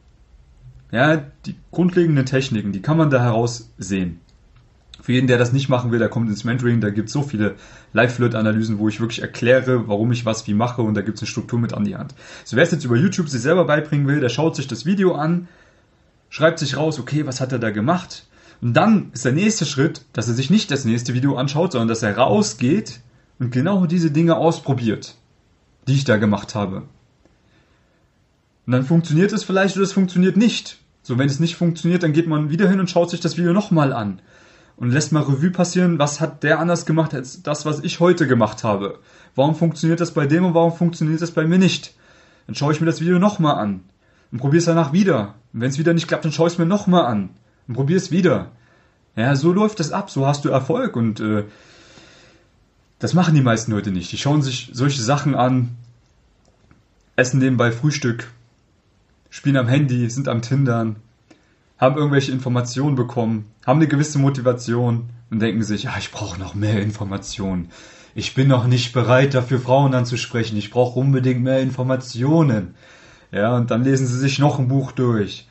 Ja, 0.93 1.25
die 1.45 1.57
grundlegenden 1.73 2.25
Techniken, 2.25 2.71
die 2.71 2.83
kann 2.83 2.97
man 2.97 3.11
da 3.11 3.21
heraus 3.21 3.73
sehen. 3.79 4.21
Für 5.03 5.13
jeden, 5.13 5.27
der 5.27 5.39
das 5.39 5.53
nicht 5.53 5.69
machen 5.69 5.91
will, 5.93 5.99
der 5.99 6.09
kommt 6.09 6.29
ins 6.29 6.45
Mentoring. 6.45 6.81
Da 6.81 6.91
gibt 6.91 7.09
es 7.09 7.13
so 7.13 7.23
viele 7.23 7.55
Live-Flirt-Analysen, 7.93 8.79
wo 8.79 8.89
ich 8.89 9.01
wirklich 9.01 9.23
erkläre, 9.23 9.89
warum 9.89 10.13
ich 10.13 10.27
was 10.27 10.47
wie 10.47 10.55
mache 10.55 10.83
und 10.83 10.95
da 10.95 11.01
gibt 11.01 11.17
es 11.17 11.23
eine 11.23 11.29
Struktur 11.29 11.59
mit 11.59 11.73
an 11.73 11.85
die 11.85 11.97
Hand. 11.97 12.15
So 12.45 12.57
wer 12.57 12.65
es 12.65 12.71
jetzt 12.71 12.85
über 12.85 12.97
YouTube 12.97 13.29
sich 13.29 13.41
selber 13.41 13.65
beibringen 13.65 14.07
will, 14.07 14.21
der 14.21 14.29
schaut 14.29 14.57
sich 14.57 14.67
das 14.67 14.85
Video 14.85 15.15
an, 15.15 15.49
schreibt 16.29 16.59
sich 16.59 16.77
raus, 16.77 16.99
okay, 16.99 17.27
was 17.27 17.41
hat 17.41 17.53
er 17.53 17.59
da 17.59 17.71
gemacht? 17.71 18.27
Und 18.61 18.75
dann 18.75 19.11
ist 19.15 19.25
der 19.25 19.33
nächste 19.33 19.65
Schritt, 19.65 20.03
dass 20.13 20.29
er 20.29 20.35
sich 20.35 20.51
nicht 20.51 20.71
das 20.71 20.85
nächste 20.85 21.15
Video 21.15 21.37
anschaut, 21.37 21.73
sondern 21.73 21.89
dass 21.89 22.03
er 22.03 22.17
rausgeht 22.17 23.01
und 23.39 23.51
genau 23.53 23.87
diese 23.87 24.11
Dinge 24.11 24.37
ausprobiert, 24.37 25.15
die 25.89 25.95
ich 25.95 26.05
da 26.05 26.19
gemacht 26.19 26.55
habe. 26.55 26.83
Und 28.67 28.73
dann 28.73 28.85
funktioniert 28.85 29.33
es 29.33 29.45
vielleicht 29.45 29.77
oder 29.77 29.85
es 29.85 29.95
funktioniert 29.95 30.37
nicht. 30.37 30.79
So, 31.03 31.17
wenn 31.17 31.27
es 31.27 31.41
nicht 31.41 31.57
funktioniert, 31.57 32.03
dann 32.03 32.13
geht 32.13 32.27
man 32.27 32.51
wieder 32.51 32.69
hin 32.69 32.79
und 32.79 32.91
schaut 32.91 33.09
sich 33.09 33.21
das 33.21 33.39
Video 33.39 33.55
nochmal 33.55 33.95
an 33.95 34.21
und 34.81 34.91
lässt 34.91 35.13
mal 35.13 35.23
Revue 35.23 35.51
passieren, 35.51 35.99
was 35.99 36.21
hat 36.21 36.43
der 36.43 36.59
anders 36.59 36.87
gemacht 36.87 37.15
als 37.15 37.43
das, 37.43 37.67
was 37.67 37.81
ich 37.81 38.01
heute 38.01 38.27
gemacht 38.27 38.65
habe. 38.65 38.99
Warum 39.37 39.55
funktioniert 39.55 40.01
das 40.01 40.13
bei 40.13 40.27
dem 40.27 40.45
und 40.45 40.55
warum 40.55 40.73
funktioniert 40.73 41.21
das 41.21 41.31
bei 41.31 41.47
mir 41.47 41.59
nicht? 41.59 41.95
Dann 42.47 42.57
schaue 42.57 42.73
ich 42.73 42.81
mir 42.81 42.87
das 42.87 43.01
Video 43.01 43.19
nochmal 43.19 43.57
an 43.57 43.85
und 44.33 44.39
probiere 44.39 44.59
es 44.59 44.65
danach 44.65 44.93
wieder. 44.93 45.35
Und 45.53 45.61
wenn 45.61 45.71
es 45.71 45.79
wieder 45.79 45.95
nicht 45.95 46.09
klappt, 46.09 46.25
dann 46.25 46.33
schaue 46.33 46.49
ich 46.49 46.55
es 46.55 46.59
mir 46.59 46.67
nochmal 46.67 47.05
an 47.05 47.31
und 47.69 47.75
probiere 47.75 47.99
es 47.99 48.11
wieder. 48.11 48.53
Ja, 49.15 49.37
so 49.37 49.53
läuft 49.53 49.79
das 49.81 49.93
ab, 49.93 50.11
so 50.11 50.27
hast 50.27 50.45
du 50.45 50.49
Erfolg 50.49 50.97
und 50.97 51.21
äh, 51.21 51.45
Das 53.01 53.15
machen 53.15 53.35
die 53.35 53.41
meisten 53.41 53.73
Leute 53.73 53.91
nicht. 53.91 54.13
Die 54.13 54.19
schauen 54.19 54.43
sich 54.43 54.71
solche 54.73 55.03
Sachen 55.03 55.35
an, 55.35 55.71
essen 57.17 57.41
nebenbei 57.41 57.73
Frühstück, 57.73 58.31
spielen 59.31 59.57
am 59.57 59.69
Handy, 59.69 60.09
sind 60.11 60.29
am 60.29 60.43
Tindern, 60.43 60.97
haben 61.81 61.97
irgendwelche 61.97 62.31
Informationen 62.31 62.95
bekommen, 62.95 63.47
haben 63.67 63.79
eine 63.79 63.89
gewisse 63.89 64.19
Motivation 64.19 65.09
und 65.31 65.41
denken 65.41 65.63
sich, 65.63 65.85
ja, 65.85 65.95
ich 65.99 66.13
brauche 66.13 66.39
noch 66.39 66.55
mehr 66.55 66.81
Informationen. 66.81 67.71
Ich 68.15 68.35
bin 68.35 68.49
noch 68.49 68.67
nicht 68.67 68.93
bereit, 68.93 69.35
dafür 69.35 69.61
Frauen 69.61 69.95
anzusprechen. 69.95 70.59
Ich 70.59 70.71
brauche 70.71 70.99
unbedingt 70.99 71.43
mehr 71.43 71.61
Informationen. 71.61 72.75
Ja, 73.33 73.57
und 73.57 73.71
dann 73.71 73.85
lesen 73.85 74.07
sie 74.07 74.19
sich 74.19 74.39
noch 74.39 74.59
ein 74.59 74.69
Buch 74.69 74.93
durch. 74.93 75.49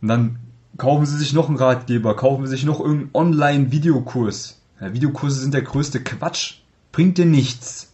Und 0.00 0.08
dann 0.08 0.38
kaufen 0.78 1.04
sie 1.04 1.18
sich 1.18 1.34
noch 1.34 1.48
einen 1.48 1.58
Ratgeber, 1.58 2.16
kaufen 2.16 2.46
sie 2.46 2.52
sich 2.52 2.64
noch 2.64 2.80
irgendeinen 2.80 3.10
Online-Videokurs. 3.14 4.62
Ja, 4.80 4.92
Videokurse 4.94 5.40
sind 5.40 5.52
der 5.52 5.62
größte 5.62 6.00
Quatsch. 6.02 6.60
Bringt 6.92 7.18
dir 7.18 7.26
nichts. 7.26 7.92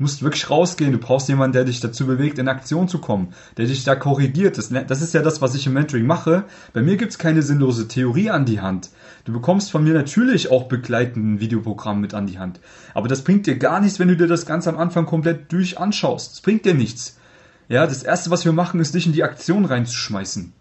Musst 0.00 0.22
wirklich 0.22 0.48
rausgehen. 0.48 0.92
Du 0.92 0.98
brauchst 0.98 1.28
jemanden, 1.28 1.54
der 1.54 1.64
dich 1.64 1.80
dazu 1.80 2.06
bewegt, 2.06 2.38
in 2.38 2.48
Aktion 2.48 2.86
zu 2.86 2.98
kommen, 2.98 3.34
der 3.56 3.66
dich 3.66 3.82
da 3.82 3.96
korrigiert. 3.96 4.56
Das, 4.56 4.70
das 4.70 5.02
ist 5.02 5.12
ja 5.12 5.22
das, 5.22 5.42
was 5.42 5.56
ich 5.56 5.66
im 5.66 5.72
Mentoring 5.72 6.06
mache. 6.06 6.44
Bei 6.72 6.82
mir 6.82 6.96
gibt's 6.96 7.18
keine 7.18 7.42
sinnlose 7.42 7.88
Theorie 7.88 8.30
an 8.30 8.44
die 8.44 8.60
Hand. 8.60 8.90
Du 9.24 9.32
bekommst 9.32 9.72
von 9.72 9.82
mir 9.82 9.94
natürlich 9.94 10.50
auch 10.52 10.68
begleitenden 10.68 11.40
Videoprogramm 11.40 12.00
mit 12.00 12.14
an 12.14 12.26
die 12.26 12.38
Hand. 12.38 12.60
Aber 12.94 13.08
das 13.08 13.24
bringt 13.24 13.46
dir 13.46 13.58
gar 13.58 13.80
nichts, 13.80 13.98
wenn 13.98 14.08
du 14.08 14.16
dir 14.16 14.28
das 14.28 14.46
ganz 14.46 14.68
am 14.68 14.78
Anfang 14.78 15.04
komplett 15.04 15.50
durch 15.52 15.78
anschaust. 15.78 16.32
Das 16.32 16.40
bringt 16.42 16.64
dir 16.64 16.74
nichts. 16.74 17.18
Ja, 17.68 17.86
das 17.86 18.02
erste, 18.04 18.30
was 18.30 18.44
wir 18.44 18.52
machen, 18.52 18.80
ist 18.80 18.94
dich 18.94 19.06
in 19.06 19.12
die 19.12 19.24
Aktion 19.24 19.64
reinzuschmeißen. 19.64 20.52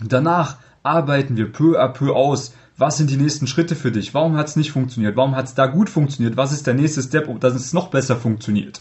Und 0.00 0.12
danach 0.12 0.56
arbeiten 0.82 1.36
wir 1.36 1.52
peu 1.52 1.78
à 1.78 1.88
peu 1.88 2.14
aus, 2.14 2.54
was 2.80 2.96
sind 2.96 3.10
die 3.10 3.18
nächsten 3.18 3.46
Schritte 3.46 3.76
für 3.76 3.92
dich? 3.92 4.14
Warum 4.14 4.36
hat 4.36 4.48
es 4.48 4.56
nicht 4.56 4.72
funktioniert? 4.72 5.14
Warum 5.14 5.36
hat 5.36 5.46
es 5.46 5.54
da 5.54 5.66
gut 5.66 5.90
funktioniert? 5.90 6.38
Was 6.38 6.50
ist 6.50 6.66
der 6.66 6.74
nächste 6.74 7.02
Step, 7.02 7.28
um 7.28 7.38
dass 7.38 7.54
es 7.54 7.74
noch 7.74 7.90
besser 7.90 8.16
funktioniert? 8.16 8.80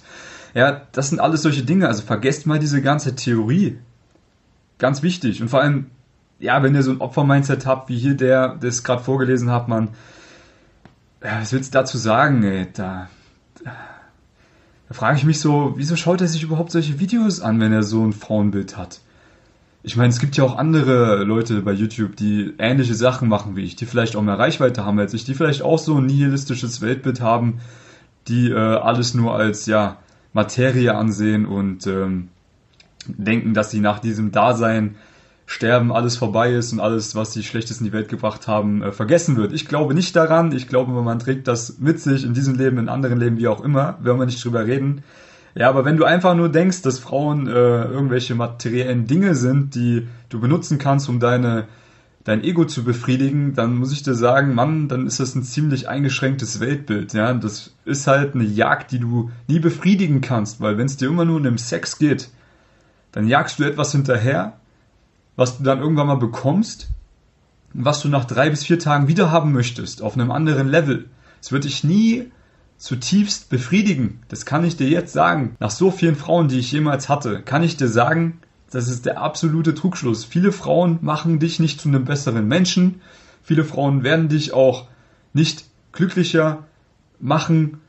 Ja, 0.54 0.84
das 0.94 1.10
sind 1.10 1.20
alles 1.20 1.42
solche 1.42 1.64
Dinge. 1.64 1.88
Also 1.88 2.04
vergesst 2.04 2.48
mal 2.48 2.60
diese 2.60 2.82
ganze 2.82 3.16
Theorie. 3.16 3.78
Ganz 4.78 5.04
wichtig. 5.04 5.42
Und 5.42 5.50
vor 5.50 5.62
allem, 5.62 5.88
ja, 6.40 6.64
wenn 6.64 6.76
ihr 6.76 6.84
so 6.84 6.92
ein 6.92 7.02
Opfer-Mindset 7.02 7.66
habt, 7.66 7.90
wie 7.90 7.98
hier 7.98 8.16
der, 8.16 8.56
das 8.56 8.86
gerade 8.86 9.04
vorgelesen 9.04 9.52
hat, 9.52 9.68
man, 9.68 9.90
ja, 11.22 11.42
was 11.42 11.52
willst 11.52 11.76
du 11.76 11.78
dazu 11.78 11.98
sagen, 11.98 12.42
ey? 12.44 12.68
Da, 12.74 13.10
da 13.66 14.94
frage 14.94 15.18
ich 15.18 15.26
mich 15.26 15.42
so, 15.42 15.74
wieso 15.76 15.98
schaut 15.98 16.22
er 16.22 16.28
sich 16.28 16.42
überhaupt 16.42 16.72
solche 16.72 17.00
Videos 17.02 17.42
an, 17.42 17.60
wenn 17.60 17.74
er 17.74 17.84
so 17.84 18.06
ein 18.06 18.14
Frauenbild 18.14 18.78
hat? 18.78 19.02
Ich 19.82 19.96
meine, 19.96 20.10
es 20.10 20.20
gibt 20.20 20.36
ja 20.36 20.44
auch 20.44 20.58
andere 20.58 21.24
Leute 21.24 21.62
bei 21.62 21.72
YouTube, 21.72 22.16
die 22.16 22.54
ähnliche 22.58 22.96
Sachen 22.96 23.30
machen 23.30 23.56
wie 23.56 23.64
ich, 23.64 23.76
die 23.76 23.86
vielleicht 23.86 24.16
auch 24.16 24.22
mehr 24.22 24.38
Reichweite 24.38 24.86
haben 24.86 25.00
als 25.00 25.14
ich, 25.14 25.24
die 25.24 25.34
vielleicht 25.34 25.62
auch 25.62 25.80
so 25.80 25.98
ein 25.98 26.06
nihilistisches 26.06 26.82
Weltbild 26.82 27.22
haben, 27.22 27.60
die 28.28 28.50
äh, 28.50 28.56
alles 28.56 29.14
nur 29.14 29.36
als 29.36 29.66
ja 29.66 29.98
Materie 30.34 30.94
ansehen 30.96 31.46
und 31.46 31.88
ähm, 31.88 32.30
denken, 33.08 33.54
dass 33.54 33.72
sie 33.72 33.80
nach 33.80 34.00
diesem 34.00 34.32
Dasein 34.32 34.96
sterben, 35.46 35.92
alles 35.92 36.16
vorbei 36.16 36.54
ist 36.54 36.74
und 36.74 36.80
alles, 36.80 37.16
was 37.16 37.34
sie 37.34 37.42
Schlechtes 37.42 37.80
in 37.80 37.86
die 37.86 37.94
Welt 37.94 38.10
gebracht 38.10 38.48
haben, 38.48 38.84
äh, 38.84 38.92
vergessen 38.92 39.36
wird. 39.38 39.54
Ich 39.54 39.66
glaube 39.66 39.96
nicht 39.96 40.16
daran. 40.16 40.52
Ich 40.52 40.68
glaube, 40.68 40.92
man 40.92 41.20
trägt 41.20 41.48
das 41.48 41.80
mit 41.80 42.00
sich 42.00 42.24
in 42.24 42.34
diesem 42.34 42.56
Leben, 42.56 42.78
in 42.78 42.90
anderen 42.90 43.20
Leben, 43.20 43.38
wie 43.38 43.48
auch 43.48 43.64
immer, 43.64 43.98
wenn 44.02 44.20
wir 44.20 44.26
nicht 44.26 44.44
drüber 44.44 44.66
reden. 44.66 45.04
Ja, 45.56 45.70
aber 45.70 45.86
wenn 45.86 45.98
du 45.98 46.06
einfach 46.06 46.36
nur 46.36 46.50
denkst, 46.50 46.82
dass 46.84 47.00
Frauen 47.00 47.48
äh, 47.48 47.52
irgendwelche 47.52 48.36
materiellen 48.36 49.08
Dinge 49.08 49.36
sind, 49.36 49.76
die 49.76 50.08
du 50.30 50.40
benutzen 50.40 50.78
kannst, 50.78 51.10
um 51.10 51.20
deine 51.20 51.68
dein 52.24 52.44
Ego 52.44 52.66
zu 52.66 52.84
befriedigen, 52.84 53.56
dann 53.56 53.76
muss 53.76 53.92
ich 53.92 54.04
dir 54.04 54.14
sagen, 54.14 54.54
Mann, 54.54 54.88
dann 54.88 55.08
ist 55.08 55.20
das 55.20 55.34
ein 55.36 55.44
ziemlich 55.44 55.88
eingeschränktes 55.88 56.60
Weltbild. 56.60 57.14
Ja, 57.14 57.34
das 57.34 57.74
ist 57.86 58.08
halt 58.08 58.36
eine 58.36 58.44
Jagd, 58.44 58.92
die 58.92 59.00
du 59.00 59.32
nie 59.48 59.60
befriedigen 59.60 60.22
kannst, 60.22 60.62
weil 60.62 60.78
wenn 60.78 60.86
es 60.86 60.98
dir 60.98 61.08
immer 61.08 61.26
nur 61.26 61.40
um 61.40 61.58
Sex 61.58 61.98
geht, 61.98 62.30
dann 63.12 63.28
jagst 63.28 63.58
du 63.58 63.64
etwas 63.64 63.92
hinterher, 63.94 64.60
was 65.36 65.58
du 65.58 65.64
dann 65.64 65.80
irgendwann 65.80 66.08
mal 66.08 66.16
bekommst, 66.16 66.90
was 67.74 68.02
du 68.02 68.10
nach 68.10 68.26
drei 68.26 68.50
bis 68.50 68.64
vier 68.66 68.80
Tagen 68.80 69.08
wieder 69.08 69.32
haben 69.32 69.52
möchtest, 69.52 70.02
auf 70.02 70.14
einem 70.14 70.32
anderen 70.32 70.68
Level. 70.68 71.10
Es 71.42 71.52
wird 71.52 71.64
dich 71.64 71.84
nie 71.84 72.32
zutiefst 72.80 73.50
befriedigen. 73.50 74.22
Das 74.30 74.46
kann 74.46 74.64
ich 74.64 74.78
dir 74.78 74.90
jetzt 74.90 75.14
sagen. 75.14 75.56
Nach 75.60 75.70
so 75.70 75.92
vielen 75.92 76.16
Frauen, 76.16 76.48
die 76.48 76.60
ich 76.60 76.72
jemals 76.72 77.10
hatte, 77.10 77.42
kann 77.42 77.62
ich 77.62 77.78
dir 77.78 77.90
sagen, 77.90 78.40
das 78.72 78.88
ist 78.88 79.06
der 79.06 79.20
absolute 79.22 79.76
Trugschluss. 79.76 80.24
Viele 80.24 80.52
Frauen 80.52 81.00
machen 81.02 81.40
dich 81.40 81.60
nicht 81.60 81.82
zu 81.82 81.90
einem 81.90 82.06
besseren 82.06 82.48
Menschen. 82.48 83.02
Viele 83.44 83.66
Frauen 83.66 84.04
werden 84.04 84.30
dich 84.30 84.54
auch 84.54 84.88
nicht 85.34 85.66
glücklicher 85.92 86.66
machen. 87.20 87.82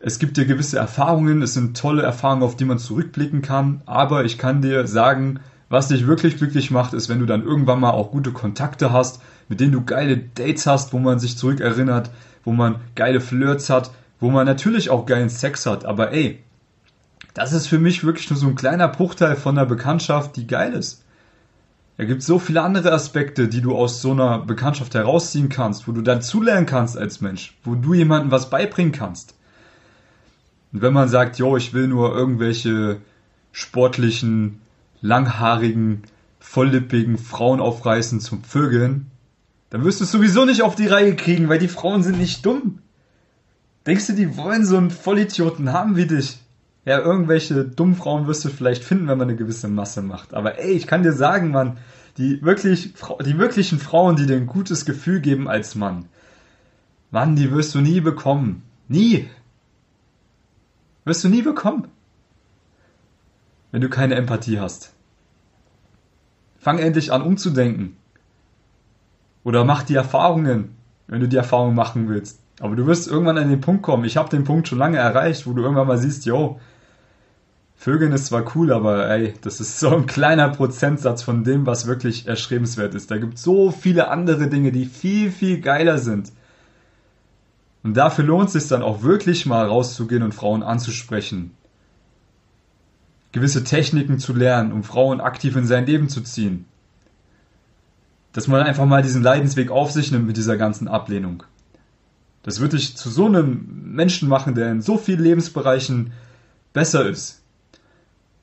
Es 0.00 0.18
gibt 0.18 0.36
dir 0.36 0.46
gewisse 0.46 0.78
Erfahrungen, 0.78 1.40
es 1.40 1.54
sind 1.54 1.76
tolle 1.76 2.02
Erfahrungen, 2.02 2.42
auf 2.42 2.56
die 2.56 2.64
man 2.64 2.78
zurückblicken 2.78 3.40
kann. 3.40 3.82
Aber 3.86 4.24
ich 4.24 4.36
kann 4.36 4.62
dir 4.62 4.86
sagen, 4.88 5.40
was 5.68 5.88
dich 5.88 6.06
wirklich 6.06 6.38
glücklich 6.38 6.70
macht, 6.70 6.92
ist, 6.92 7.08
wenn 7.08 7.20
du 7.20 7.26
dann 7.26 7.44
irgendwann 7.44 7.80
mal 7.80 7.90
auch 7.90 8.10
gute 8.10 8.32
Kontakte 8.32 8.92
hast, 8.92 9.20
mit 9.48 9.60
denen 9.60 9.72
du 9.72 9.84
geile 9.84 10.18
Dates 10.18 10.66
hast, 10.66 10.92
wo 10.92 10.98
man 10.98 11.20
sich 11.20 11.38
zurückerinnert, 11.38 12.10
wo 12.44 12.52
man 12.52 12.76
geile 12.94 13.20
Flirts 13.20 13.70
hat, 13.70 13.92
wo 14.24 14.30
man 14.30 14.46
natürlich 14.46 14.88
auch 14.88 15.04
geilen 15.04 15.28
Sex 15.28 15.66
hat, 15.66 15.84
aber 15.84 16.12
ey, 16.12 16.42
das 17.34 17.52
ist 17.52 17.66
für 17.66 17.78
mich 17.78 18.04
wirklich 18.04 18.30
nur 18.30 18.38
so 18.38 18.46
ein 18.46 18.54
kleiner 18.54 18.88
Bruchteil 18.88 19.36
von 19.36 19.58
einer 19.58 19.66
Bekanntschaft, 19.66 20.36
die 20.36 20.46
geil 20.46 20.72
ist. 20.72 21.04
Es 21.98 22.06
gibt 22.06 22.22
so 22.22 22.38
viele 22.38 22.62
andere 22.62 22.90
Aspekte, 22.90 23.48
die 23.48 23.60
du 23.60 23.76
aus 23.76 24.00
so 24.00 24.12
einer 24.12 24.38
Bekanntschaft 24.38 24.94
herausziehen 24.94 25.50
kannst, 25.50 25.86
wo 25.86 25.92
du 25.92 26.00
dann 26.00 26.22
zulernen 26.22 26.64
kannst 26.64 26.96
als 26.96 27.20
Mensch, 27.20 27.54
wo 27.64 27.74
du 27.74 27.92
jemandem 27.92 28.30
was 28.30 28.48
beibringen 28.48 28.92
kannst. 28.92 29.34
Und 30.72 30.80
wenn 30.80 30.94
man 30.94 31.10
sagt, 31.10 31.36
jo, 31.36 31.58
ich 31.58 31.74
will 31.74 31.86
nur 31.86 32.16
irgendwelche 32.16 33.02
sportlichen, 33.52 34.62
langhaarigen, 35.02 36.04
volllippigen 36.40 37.18
Frauen 37.18 37.60
aufreißen 37.60 38.20
zum 38.20 38.42
Vögeln, 38.42 39.10
dann 39.68 39.84
wirst 39.84 40.00
du 40.00 40.04
es 40.04 40.12
sowieso 40.12 40.46
nicht 40.46 40.62
auf 40.62 40.76
die 40.76 40.86
Reihe 40.86 41.14
kriegen, 41.14 41.50
weil 41.50 41.58
die 41.58 41.68
Frauen 41.68 42.02
sind 42.02 42.16
nicht 42.16 42.46
dumm. 42.46 42.78
Denkst 43.86 44.06
du, 44.06 44.12
die 44.14 44.36
wollen 44.36 44.64
so 44.64 44.76
einen 44.76 44.90
Vollidioten 44.90 45.72
haben 45.72 45.96
wie 45.96 46.06
dich? 46.06 46.38
Ja, 46.86 46.98
irgendwelche 46.98 47.64
dummen 47.64 47.96
Frauen 47.96 48.26
wirst 48.26 48.44
du 48.44 48.50
vielleicht 48.50 48.84
finden, 48.84 49.08
wenn 49.08 49.18
man 49.18 49.28
eine 49.28 49.36
gewisse 49.36 49.68
Masse 49.68 50.02
macht. 50.02 50.34
Aber 50.34 50.58
ey, 50.58 50.72
ich 50.72 50.86
kann 50.86 51.02
dir 51.02 51.12
sagen, 51.12 51.50
Mann, 51.50 51.78
die 52.18 52.42
wirklich, 52.42 52.94
die 53.24 53.38
wirklichen 53.38 53.78
Frauen, 53.78 54.16
die 54.16 54.26
dir 54.26 54.36
ein 54.36 54.46
gutes 54.46 54.84
Gefühl 54.84 55.20
geben 55.20 55.48
als 55.48 55.74
Mann, 55.74 56.06
Mann, 57.10 57.36
die 57.36 57.50
wirst 57.50 57.74
du 57.74 57.80
nie 57.80 58.00
bekommen. 58.00 58.62
Nie. 58.88 59.28
Wirst 61.04 61.24
du 61.24 61.28
nie 61.28 61.42
bekommen. 61.42 61.88
Wenn 63.70 63.80
du 63.80 63.88
keine 63.88 64.14
Empathie 64.14 64.58
hast. 64.60 64.92
Fang 66.58 66.78
endlich 66.78 67.12
an 67.12 67.22
umzudenken. 67.22 67.96
Oder 69.42 69.64
mach 69.64 69.82
die 69.82 69.94
Erfahrungen, 69.94 70.74
wenn 71.06 71.20
du 71.20 71.28
die 71.28 71.36
Erfahrung 71.36 71.74
machen 71.74 72.08
willst. 72.08 72.40
Aber 72.60 72.76
du 72.76 72.86
wirst 72.86 73.08
irgendwann 73.08 73.38
an 73.38 73.50
den 73.50 73.60
Punkt 73.60 73.82
kommen. 73.82 74.04
Ich 74.04 74.16
habe 74.16 74.30
den 74.30 74.44
Punkt 74.44 74.68
schon 74.68 74.78
lange 74.78 74.98
erreicht, 74.98 75.46
wo 75.46 75.52
du 75.52 75.62
irgendwann 75.62 75.88
mal 75.88 75.98
siehst, 75.98 76.24
yo, 76.24 76.60
Vögeln 77.76 78.12
ist 78.12 78.26
zwar 78.26 78.56
cool, 78.56 78.72
aber 78.72 79.10
ey, 79.10 79.34
das 79.42 79.60
ist 79.60 79.78
so 79.78 79.94
ein 79.94 80.06
kleiner 80.06 80.48
Prozentsatz 80.48 81.22
von 81.22 81.44
dem, 81.44 81.66
was 81.66 81.86
wirklich 81.86 82.26
erstrebenswert 82.26 82.94
ist. 82.94 83.10
Da 83.10 83.18
gibt 83.18 83.38
so 83.38 83.70
viele 83.70 84.08
andere 84.08 84.48
Dinge, 84.48 84.72
die 84.72 84.86
viel, 84.86 85.30
viel 85.30 85.60
geiler 85.60 85.98
sind. 85.98 86.32
Und 87.82 87.94
dafür 87.94 88.24
lohnt 88.24 88.46
es 88.46 88.54
sich 88.54 88.68
dann 88.68 88.82
auch 88.82 89.02
wirklich 89.02 89.44
mal 89.44 89.66
rauszugehen 89.66 90.22
und 90.22 90.34
Frauen 90.34 90.62
anzusprechen. 90.62 91.50
Gewisse 93.32 93.64
Techniken 93.64 94.18
zu 94.18 94.32
lernen, 94.32 94.72
um 94.72 94.82
Frauen 94.82 95.20
aktiv 95.20 95.54
in 95.56 95.66
sein 95.66 95.84
Leben 95.84 96.08
zu 96.08 96.22
ziehen. 96.22 96.64
Dass 98.32 98.48
man 98.48 98.62
einfach 98.62 98.86
mal 98.86 99.02
diesen 99.02 99.22
Leidensweg 99.22 99.70
auf 99.70 99.90
sich 99.90 100.10
nimmt 100.10 100.26
mit 100.26 100.38
dieser 100.38 100.56
ganzen 100.56 100.88
Ablehnung. 100.88 101.42
Das 102.44 102.60
wird 102.60 102.74
dich 102.74 102.96
zu 102.96 103.08
so 103.08 103.26
einem 103.26 103.66
Menschen 103.94 104.28
machen, 104.28 104.54
der 104.54 104.70
in 104.70 104.82
so 104.82 104.98
vielen 104.98 105.22
Lebensbereichen 105.22 106.12
besser 106.74 107.08
ist. 107.08 107.42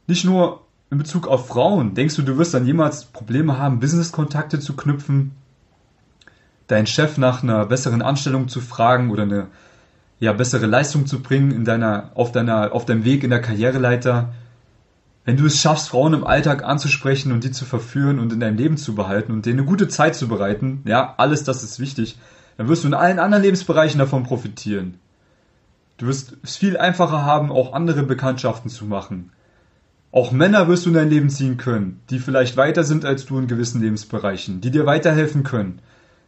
Nicht 0.08 0.26
nur 0.26 0.66
in 0.90 0.98
Bezug 0.98 1.28
auf 1.28 1.48
Frauen. 1.48 1.94
Denkst 1.94 2.16
du, 2.16 2.24
du 2.24 2.38
wirst 2.38 2.56
dann 2.56 2.66
jemals 2.66 3.06
Probleme 3.06 3.60
haben, 3.60 3.80
Business-Kontakte 3.80 4.60
zu 4.60 4.76
knüpfen, 4.76 5.32
deinen 6.66 6.88
Chef 6.88 7.18
nach 7.18 7.44
einer 7.44 7.68
besseren 7.68 8.02
Anstellung 8.02 8.48
zu 8.48 8.60
fragen 8.60 9.12
oder 9.12 9.24
eine 9.24 9.48
ja, 10.20 10.34
bessere 10.34 10.66
Leistung 10.66 11.06
zu 11.06 11.22
bringen 11.22 11.52
in 11.52 11.64
deiner, 11.64 12.12
auf, 12.16 12.32
deiner, 12.32 12.74
auf 12.74 12.86
deinem 12.86 13.06
Weg 13.06 13.24
in 13.24 13.30
der 13.30 13.42
Karriereleiter? 13.42 14.34
Wenn 15.26 15.38
du 15.38 15.46
es 15.46 15.62
schaffst, 15.62 15.90
Frauen 15.90 16.16
im 16.16 16.24
Alltag 16.24 16.64
anzusprechen 16.64 17.32
und 17.32 17.44
die 17.44 17.52
zu 17.52 17.66
verführen 17.66 18.18
und 18.18 18.34
in 18.34 18.40
deinem 18.40 18.58
Leben 18.58 18.78
zu 18.78 18.96
behalten 18.96 19.32
und 19.32 19.46
denen 19.46 19.60
eine 19.60 19.68
gute 19.68 19.88
Zeit 19.88 20.16
zu 20.16 20.28
bereiten, 20.28 20.82
ja, 20.86 21.14
alles 21.18 21.44
das 21.44 21.62
ist 21.62 21.80
wichtig 21.80 22.18
dann 22.62 22.70
wirst 22.70 22.84
du 22.84 22.90
in 22.90 22.94
allen 22.94 23.18
anderen 23.18 23.42
Lebensbereichen 23.42 23.98
davon 23.98 24.22
profitieren. 24.22 25.00
Du 25.98 26.06
wirst 26.06 26.38
es 26.44 26.58
viel 26.58 26.78
einfacher 26.78 27.26
haben, 27.26 27.52
auch 27.52 27.74
andere 27.74 28.04
Bekanntschaften 28.04 28.70
zu 28.70 28.86
machen. 28.86 29.32
Auch 30.12 30.32
Männer 30.32 30.68
wirst 30.68 30.86
du 30.86 30.92
in 30.92 30.94
dein 30.94 31.10
Leben 31.10 31.32
ziehen 31.32 31.58
können, 31.58 32.02
die 32.12 32.20
vielleicht 32.20 32.58
weiter 32.58 32.84
sind 32.84 33.04
als 33.04 33.26
du 33.26 33.40
in 33.40 33.48
gewissen 33.48 33.82
Lebensbereichen, 33.82 34.62
die 34.62 34.70
dir 34.70 34.86
weiterhelfen 34.86 35.42
können. 35.42 35.80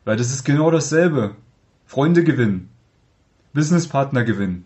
Weil 0.06 0.18
das 0.18 0.32
ist 0.32 0.44
genau 0.44 0.72
dasselbe. 0.72 1.36
Freunde 1.86 2.24
gewinnen. 2.24 2.70
Businesspartner 3.54 4.24
gewinnen. 4.24 4.66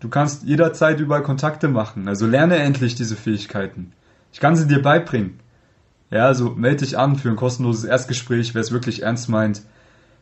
Du 0.00 0.10
kannst 0.10 0.42
jederzeit 0.42 1.00
überall 1.00 1.22
Kontakte 1.22 1.68
machen. 1.68 2.08
Also 2.08 2.26
lerne 2.26 2.56
endlich 2.56 2.94
diese 2.94 3.16
Fähigkeiten. 3.16 3.94
Ich 4.34 4.40
kann 4.40 4.54
sie 4.54 4.66
dir 4.66 4.82
beibringen. 4.82 5.40
Ja, 6.10 6.26
also 6.26 6.50
melde 6.50 6.84
dich 6.84 6.96
an 6.96 7.16
für 7.16 7.28
ein 7.28 7.36
kostenloses 7.36 7.84
Erstgespräch, 7.84 8.54
wer 8.54 8.62
es 8.62 8.72
wirklich 8.72 9.02
ernst 9.02 9.28
meint. 9.28 9.62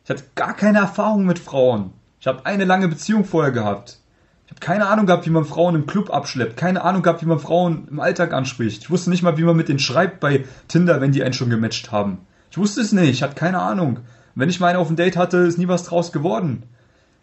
Ich 0.04 0.10
hatte 0.10 0.24
gar 0.36 0.56
keine 0.56 0.80
Erfahrung 0.80 1.26
mit 1.26 1.40
Frauen. 1.40 1.94
Ich 2.20 2.28
habe 2.28 2.46
eine 2.46 2.66
lange 2.66 2.88
Beziehung 2.88 3.26
vorher 3.26 3.52
gehabt. 3.52 3.98
Ich 4.46 4.52
habe 4.52 4.60
keine 4.60 4.88
Ahnung 4.88 5.06
gehabt, 5.06 5.26
wie 5.26 5.32
man 5.32 5.46
Frauen 5.46 5.74
im 5.74 5.88
Club 5.88 6.14
abschleppt. 6.14 6.58
Keine 6.58 6.84
Ahnung 6.84 7.02
gehabt, 7.02 7.22
wie 7.22 7.28
man 7.28 7.40
Frauen 7.40 7.88
im 7.90 8.00
Alltag 8.00 8.34
anspricht. 8.34 8.84
Ich 8.84 8.90
wusste 8.90 9.10
nicht 9.10 9.24
mal, 9.24 9.38
wie 9.38 9.44
man 9.44 9.56
mit 9.56 9.70
denen 9.70 9.80
schreibt 9.80 10.20
bei 10.20 10.46
Tinder, 10.68 11.02
wenn 11.02 11.14
die 11.14 11.24
einen 11.24 11.34
schon 11.34 11.50
gematcht 11.50 11.92
haben. 11.92 12.20
Ich 12.52 12.58
wusste 12.58 12.82
es 12.82 12.92
nicht, 12.92 13.10
ich 13.10 13.24
hatte 13.24 13.36
keine 13.36 13.60
Ahnung. 13.60 14.02
wenn 14.36 14.50
ich 14.50 14.60
meine 14.60 14.78
auf 14.78 14.90
ein 14.90 14.96
Date 14.96 15.18
hatte, 15.18 15.38
ist 15.38 15.58
nie 15.58 15.68
was 15.68 15.84
draus 15.84 16.12
geworden. 16.12 16.64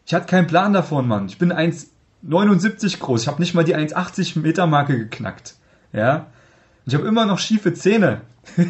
Ich 0.09 0.15
hatte 0.15 0.25
keinen 0.25 0.47
Plan 0.47 0.73
davon, 0.73 1.07
Mann. 1.07 1.27
Ich 1.27 1.37
bin 1.37 1.53
1,79 1.53 2.99
groß. 2.99 3.21
Ich 3.21 3.29
habe 3.29 3.43
nicht 3.43 3.53
mal 3.53 3.63
die 3.63 3.77
1,80 3.77 4.39
Meter 4.39 4.67
Marke 4.67 4.97
geknackt. 4.97 5.57
Ja. 5.93 6.29
Ich 6.87 6.95
habe 6.95 7.07
immer 7.07 7.27
noch 7.27 7.39
schiefe 7.39 7.75
Zähne. 7.75 8.23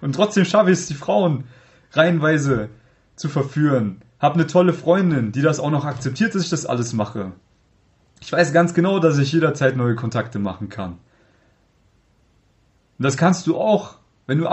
Und 0.00 0.14
trotzdem 0.14 0.46
schaffe 0.46 0.70
ich 0.70 0.78
es, 0.78 0.86
die 0.86 0.94
Frauen 0.94 1.44
reihenweise 1.92 2.70
zu 3.14 3.28
verführen. 3.28 4.00
Hab 4.18 4.32
eine 4.36 4.46
tolle 4.46 4.72
Freundin, 4.72 5.32
die 5.32 5.42
das 5.42 5.60
auch 5.60 5.70
noch 5.70 5.84
akzeptiert, 5.84 6.34
dass 6.34 6.44
ich 6.44 6.48
das 6.48 6.64
alles 6.64 6.94
mache. 6.94 7.32
Ich 8.22 8.32
weiß 8.32 8.54
ganz 8.54 8.72
genau, 8.72 9.00
dass 9.00 9.18
ich 9.18 9.32
jederzeit 9.32 9.76
neue 9.76 9.96
Kontakte 9.96 10.38
machen 10.38 10.70
kann. 10.70 10.92
Und 12.96 13.04
das 13.04 13.18
kannst 13.18 13.46
du 13.46 13.58
auch, 13.58 13.96
wenn 14.26 14.38
du 14.38 14.48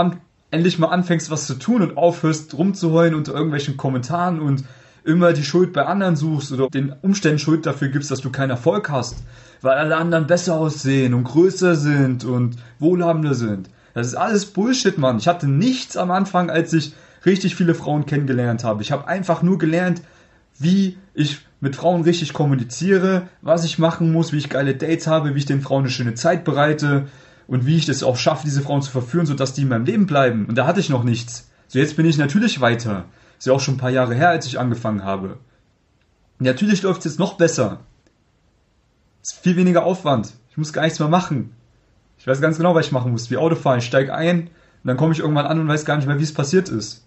endlich 0.51 0.77
mal 0.77 0.89
anfängst, 0.89 1.31
was 1.31 1.47
zu 1.47 1.53
tun 1.53 1.81
und 1.81 1.95
aufhörst, 1.95 2.53
rumzuheulen 2.53 3.15
unter 3.15 3.33
irgendwelchen 3.33 3.77
Kommentaren 3.77 4.41
und 4.41 4.65
immer 5.03 5.33
die 5.33 5.43
Schuld 5.43 5.73
bei 5.73 5.85
anderen 5.85 6.15
suchst 6.15 6.51
oder 6.51 6.69
den 6.69 6.93
Umständen 7.01 7.39
Schuld 7.39 7.65
dafür 7.65 7.89
gibst, 7.89 8.11
dass 8.11 8.21
du 8.21 8.29
keinen 8.29 8.49
Erfolg 8.49 8.89
hast, 8.89 9.17
weil 9.61 9.77
alle 9.77 9.95
anderen 9.95 10.27
besser 10.27 10.55
aussehen 10.55 11.13
und 11.13 11.23
größer 11.23 11.75
sind 11.75 12.25
und 12.25 12.57
wohlhabender 12.79 13.33
sind. 13.33 13.69
Das 13.93 14.07
ist 14.07 14.15
alles 14.15 14.45
Bullshit, 14.45 14.97
Mann. 14.97 15.17
Ich 15.17 15.27
hatte 15.27 15.47
nichts 15.47 15.97
am 15.97 16.11
Anfang, 16.11 16.49
als 16.49 16.73
ich 16.73 16.93
richtig 17.25 17.55
viele 17.55 17.73
Frauen 17.73 18.05
kennengelernt 18.05 18.63
habe. 18.63 18.83
Ich 18.83 18.91
habe 18.91 19.07
einfach 19.07 19.41
nur 19.41 19.57
gelernt, 19.57 20.01
wie 20.59 20.97
ich 21.13 21.39
mit 21.61 21.75
Frauen 21.75 22.03
richtig 22.03 22.33
kommuniziere, 22.33 23.23
was 23.41 23.65
ich 23.65 23.79
machen 23.79 24.11
muss, 24.11 24.33
wie 24.33 24.37
ich 24.37 24.49
geile 24.49 24.75
Dates 24.75 25.07
habe, 25.07 25.33
wie 25.33 25.39
ich 25.39 25.45
den 25.45 25.61
Frauen 25.61 25.83
eine 25.83 25.89
schöne 25.89 26.13
Zeit 26.13 26.43
bereite, 26.43 27.07
und 27.47 27.65
wie 27.65 27.77
ich 27.77 27.85
das 27.85 28.03
auch 28.03 28.17
schaffe, 28.17 28.43
diese 28.45 28.61
Frauen 28.61 28.81
zu 28.81 28.91
verführen, 28.91 29.25
sodass 29.25 29.53
die 29.53 29.61
in 29.61 29.69
meinem 29.69 29.85
Leben 29.85 30.05
bleiben. 30.05 30.45
Und 30.45 30.57
da 30.57 30.67
hatte 30.67 30.79
ich 30.79 30.89
noch 30.89 31.03
nichts. 31.03 31.49
So 31.67 31.79
jetzt 31.79 31.95
bin 31.95 32.05
ich 32.05 32.17
natürlich 32.17 32.61
weiter. 32.61 33.05
Ist 33.37 33.47
ja 33.47 33.53
auch 33.53 33.59
schon 33.59 33.75
ein 33.75 33.79
paar 33.79 33.89
Jahre 33.89 34.15
her, 34.15 34.29
als 34.29 34.45
ich 34.45 34.59
angefangen 34.59 35.03
habe. 35.03 35.37
Natürlich 36.39 36.81
läuft 36.83 36.99
es 36.99 37.05
jetzt 37.05 37.19
noch 37.19 37.35
besser. 37.35 37.79
Ist 39.21 39.39
viel 39.39 39.55
weniger 39.55 39.83
Aufwand. 39.83 40.33
Ich 40.49 40.57
muss 40.57 40.73
gar 40.73 40.83
nichts 40.83 40.99
mehr 40.99 41.09
machen. 41.09 41.53
Ich 42.17 42.25
weiß 42.25 42.41
ganz 42.41 42.57
genau, 42.57 42.73
was 42.75 42.87
ich 42.87 42.91
machen 42.91 43.11
muss. 43.11 43.29
Wie 43.29 43.37
Autofahren. 43.37 43.79
Ich 43.79 43.85
steige 43.85 44.13
ein 44.13 44.41
und 44.41 44.49
dann 44.83 44.97
komme 44.97 45.13
ich 45.13 45.19
irgendwann 45.19 45.45
an 45.45 45.59
und 45.59 45.67
weiß 45.67 45.85
gar 45.85 45.97
nicht 45.97 46.07
mehr, 46.07 46.19
wie 46.19 46.23
es 46.23 46.33
passiert 46.33 46.69
ist. 46.69 47.05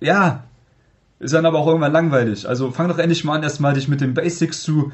Ja. 0.00 0.44
Ist 1.18 1.34
dann 1.34 1.46
aber 1.46 1.58
auch 1.58 1.66
irgendwann 1.66 1.92
langweilig. 1.92 2.48
Also 2.48 2.70
fang 2.70 2.88
doch 2.88 2.98
endlich 2.98 3.24
mal 3.24 3.36
an, 3.36 3.42
erstmal 3.42 3.74
dich 3.74 3.88
mit 3.88 4.00
den 4.00 4.14
Basics 4.14 4.62
zu 4.62 4.92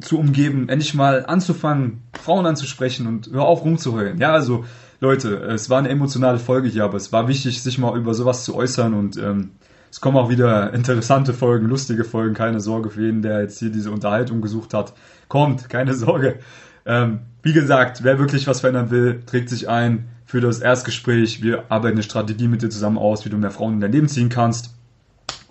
zu 0.00 0.18
umgeben, 0.18 0.68
endlich 0.68 0.94
mal 0.94 1.26
anzufangen, 1.26 2.02
Frauen 2.20 2.46
anzusprechen 2.46 3.06
und 3.06 3.30
hör 3.32 3.42
auf 3.42 3.64
rumzuheulen. 3.64 4.18
Ja, 4.18 4.32
also 4.32 4.64
Leute, 5.00 5.36
es 5.36 5.70
war 5.70 5.78
eine 5.78 5.88
emotionale 5.88 6.38
Folge 6.38 6.68
hier, 6.68 6.84
aber 6.84 6.96
es 6.96 7.12
war 7.12 7.28
wichtig, 7.28 7.62
sich 7.62 7.78
mal 7.78 7.96
über 7.96 8.14
sowas 8.14 8.44
zu 8.44 8.54
äußern 8.54 8.94
und 8.94 9.16
ähm, 9.16 9.50
es 9.90 10.00
kommen 10.00 10.16
auch 10.16 10.30
wieder 10.30 10.72
interessante 10.72 11.34
Folgen, 11.34 11.66
lustige 11.66 12.04
Folgen, 12.04 12.34
keine 12.34 12.60
Sorge 12.60 12.90
für 12.90 13.02
jeden, 13.02 13.22
der 13.22 13.40
jetzt 13.40 13.58
hier 13.58 13.70
diese 13.70 13.90
Unterhaltung 13.90 14.40
gesucht 14.40 14.72
hat. 14.72 14.92
Kommt, 15.28 15.68
keine 15.68 15.94
Sorge. 15.94 16.38
Ähm, 16.86 17.20
wie 17.42 17.52
gesagt, 17.52 18.04
wer 18.04 18.18
wirklich 18.18 18.46
was 18.46 18.60
verändern 18.60 18.90
will, 18.90 19.22
trägt 19.26 19.48
sich 19.48 19.68
ein 19.68 20.08
für 20.26 20.40
das 20.40 20.60
Erstgespräch. 20.60 21.42
Wir 21.42 21.64
arbeiten 21.70 21.96
eine 21.96 22.02
Strategie 22.02 22.46
mit 22.46 22.62
dir 22.62 22.70
zusammen 22.70 22.98
aus, 22.98 23.24
wie 23.24 23.30
du 23.30 23.36
mehr 23.36 23.50
Frauen 23.50 23.74
in 23.74 23.80
dein 23.80 23.92
Leben 23.92 24.08
ziehen 24.08 24.28
kannst. 24.28 24.74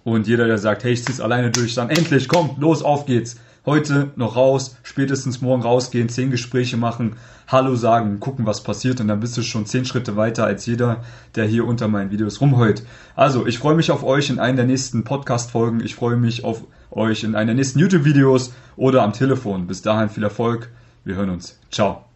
Und 0.05 0.27
jeder, 0.27 0.45
der 0.47 0.58
sagt, 0.58 0.84
hey, 0.84 0.93
ich 0.93 1.03
zieh's 1.03 1.19
alleine 1.19 1.51
durch, 1.51 1.75
dann 1.75 1.89
endlich, 1.89 2.29
komm, 2.29 2.55
los, 2.60 2.82
auf 2.82 3.05
geht's 3.05 3.38
heute 3.65 4.12
noch 4.15 4.36
raus, 4.36 4.78
spätestens 4.84 5.41
morgen 5.41 5.62
rausgehen, 5.62 6.10
zehn 6.10 6.32
Gespräche 6.32 6.78
machen, 6.78 7.15
Hallo 7.48 7.76
sagen, 7.76 8.19
gucken, 8.19 8.45
was 8.45 8.62
passiert 8.62 9.02
und 9.02 9.08
dann 9.08 9.19
bist 9.19 9.36
du 9.36 9.41
schon 9.41 9.65
zehn 9.65 9.84
Schritte 9.84 10.15
weiter 10.15 10.45
als 10.45 10.67
jeder, 10.67 11.04
der 11.36 11.45
hier 11.45 11.65
unter 11.65 11.88
meinen 11.88 12.12
Videos 12.12 12.41
rumheult. 12.41 12.84
Also, 13.15 13.48
ich 13.48 13.58
freue 13.58 13.76
mich 13.76 13.89
auf 13.89 14.04
euch 14.04 14.30
in 14.30 14.38
einer 14.38 14.58
der 14.58 14.65
nächsten 14.65 15.04
Podcast-Folgen. 15.04 15.82
Ich 15.84 15.95
freue 15.95 16.17
mich 16.17 16.43
auf 16.43 16.63
euch 16.91 17.24
in 17.24 17.36
einer 17.36 17.48
der 17.48 17.56
nächsten 17.56 17.80
YouTube-Videos 17.80 18.54
oder 18.76 19.02
am 19.02 19.13
Telefon. 19.13 19.65
Bis 19.65 19.82
dahin 19.82 20.10
viel 20.10 20.24
Erfolg. 20.24 20.69
Wir 21.04 21.15
hören 21.15 21.32
uns. 21.32 21.58
Ciao. 21.72 22.09